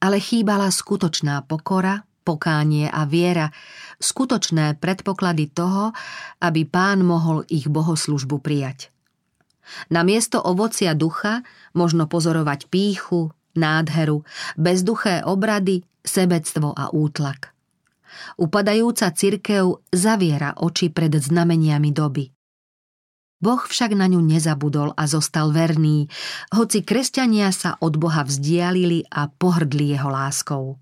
ale 0.04 0.20
chýbala 0.20 0.68
skutočná 0.68 1.48
pokora, 1.48 2.04
pokánie 2.26 2.90
a 2.90 3.08
viera, 3.08 3.48
skutočné 3.96 4.76
predpoklady 4.76 5.54
toho, 5.56 5.96
aby 6.44 6.68
pán 6.68 7.06
mohol 7.06 7.46
ich 7.48 7.70
bohoslužbu 7.70 8.42
prijať. 8.42 8.92
Na 9.90 10.06
miesto 10.06 10.38
ovocia 10.40 10.94
ducha 10.94 11.42
možno 11.74 12.06
pozorovať 12.06 12.70
píchu, 12.70 13.34
nádheru, 13.56 14.22
bezduché 14.54 15.24
obrady, 15.26 15.82
sebectvo 16.06 16.70
a 16.76 16.92
útlak. 16.94 17.56
Upadajúca 18.38 19.12
cirkev 19.12 19.82
zaviera 19.92 20.56
oči 20.56 20.88
pred 20.88 21.12
znameniami 21.12 21.90
doby. 21.92 22.24
Boh 23.36 23.60
však 23.60 23.92
na 23.92 24.08
ňu 24.08 24.24
nezabudol 24.24 24.96
a 24.96 25.04
zostal 25.04 25.52
verný, 25.52 26.08
hoci 26.56 26.80
kresťania 26.80 27.52
sa 27.52 27.76
od 27.84 28.00
Boha 28.00 28.24
vzdialili 28.24 29.04
a 29.12 29.28
pohrdli 29.28 29.92
jeho 29.92 30.08
láskou. 30.08 30.80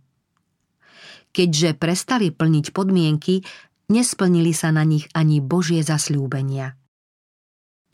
Keďže 1.34 1.74
prestali 1.74 2.30
plniť 2.30 2.70
podmienky, 2.70 3.42
nesplnili 3.90 4.54
sa 4.54 4.70
na 4.70 4.86
nich 4.86 5.10
ani 5.18 5.42
Božie 5.42 5.82
zasľúbenia. 5.82 6.78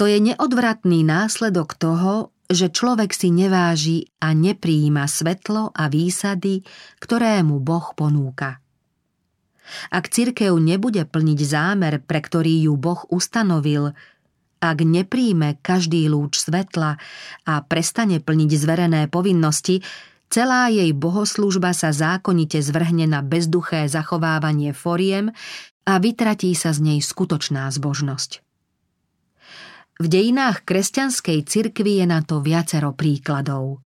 To 0.01 0.09
je 0.09 0.17
neodvratný 0.17 1.05
následok 1.05 1.77
toho, 1.77 2.33
že 2.49 2.73
človek 2.73 3.13
si 3.13 3.29
neváži 3.29 4.09
a 4.25 4.33
nepríjima 4.33 5.05
svetlo 5.05 5.77
a 5.77 5.93
výsady, 5.93 6.65
ktoré 6.97 7.45
mu 7.45 7.61
Boh 7.61 7.93
ponúka. 7.93 8.65
Ak 9.93 10.09
cirkev 10.09 10.57
nebude 10.57 11.05
plniť 11.05 11.41
zámer, 11.45 12.01
pre 12.01 12.25
ktorý 12.25 12.65
ju 12.65 12.81
Boh 12.81 13.05
ustanovil, 13.13 13.93
ak 14.65 14.79
nepríjme 14.81 15.61
každý 15.61 16.09
lúč 16.09 16.49
svetla 16.49 16.97
a 17.45 17.55
prestane 17.61 18.25
plniť 18.25 18.51
zverené 18.57 19.05
povinnosti, 19.13 19.85
celá 20.33 20.73
jej 20.73 20.97
bohoslužba 20.97 21.77
sa 21.77 21.93
zákonite 21.93 22.65
zvrhne 22.65 23.05
na 23.05 23.21
bezduché 23.21 23.85
zachovávanie 23.85 24.73
foriem, 24.73 25.29
a 25.85 26.01
vytratí 26.01 26.57
sa 26.57 26.73
z 26.73 26.89
nej 26.89 26.99
skutočná 27.05 27.69
zbožnosť. 27.69 28.50
V 30.01 30.09
dejinách 30.09 30.65
kresťanskej 30.65 31.45
cirkvi 31.45 32.01
je 32.01 32.07
na 32.09 32.25
to 32.25 32.41
viacero 32.41 32.97
príkladov. 32.97 33.85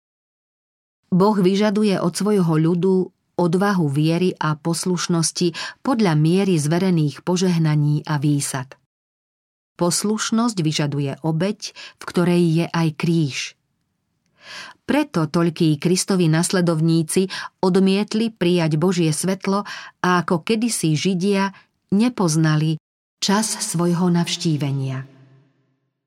Boh 1.07 1.37
vyžaduje 1.39 1.95
od 2.03 2.11
svojho 2.11 2.51
ľudu 2.51 3.07
odvahu 3.39 3.87
viery 3.87 4.35
a 4.35 4.59
poslušnosti 4.59 5.79
podľa 5.79 6.19
miery 6.19 6.59
zverených 6.59 7.23
požehnaní 7.23 8.03
a 8.03 8.19
výsad. 8.19 8.75
Poslušnosť 9.79 10.57
vyžaduje 10.59 11.23
obeď, 11.23 11.71
v 11.71 12.03
ktorej 12.03 12.43
je 12.59 12.65
aj 12.67 12.87
kríž. 12.99 13.37
Preto 14.83 15.31
toľkí 15.31 15.79
Kristovi 15.79 16.27
nasledovníci 16.27 17.31
odmietli 17.63 18.35
prijať 18.35 18.75
Božie 18.75 19.15
svetlo 19.15 19.63
a 20.03 20.09
ako 20.19 20.43
kedysi 20.43 20.91
Židia 20.91 21.55
nepoznali 21.95 22.75
čas 23.23 23.47
svojho 23.63 24.11
navštívenia. 24.11 25.20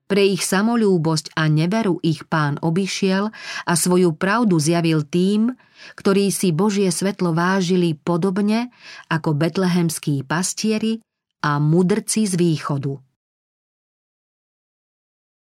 Pre 0.05 0.21
ich 0.21 0.45
samolúbosť 0.45 1.33
a 1.33 1.49
neveru 1.49 1.97
ich 2.05 2.29
pán 2.29 2.61
obišiel 2.61 3.33
a 3.65 3.73
svoju 3.73 4.13
pravdu 4.13 4.61
zjavil 4.61 5.01
tým, 5.01 5.57
ktorí 5.97 6.29
si 6.29 6.53
Božie 6.53 6.93
svetlo 6.93 7.33
vážili 7.33 7.97
podobne 7.97 8.69
ako 9.09 9.33
betlehemskí 9.33 10.21
pastieri 10.25 11.01
a 11.41 11.57
mudrci 11.57 12.25
z 12.29 12.37
východu. 12.37 13.04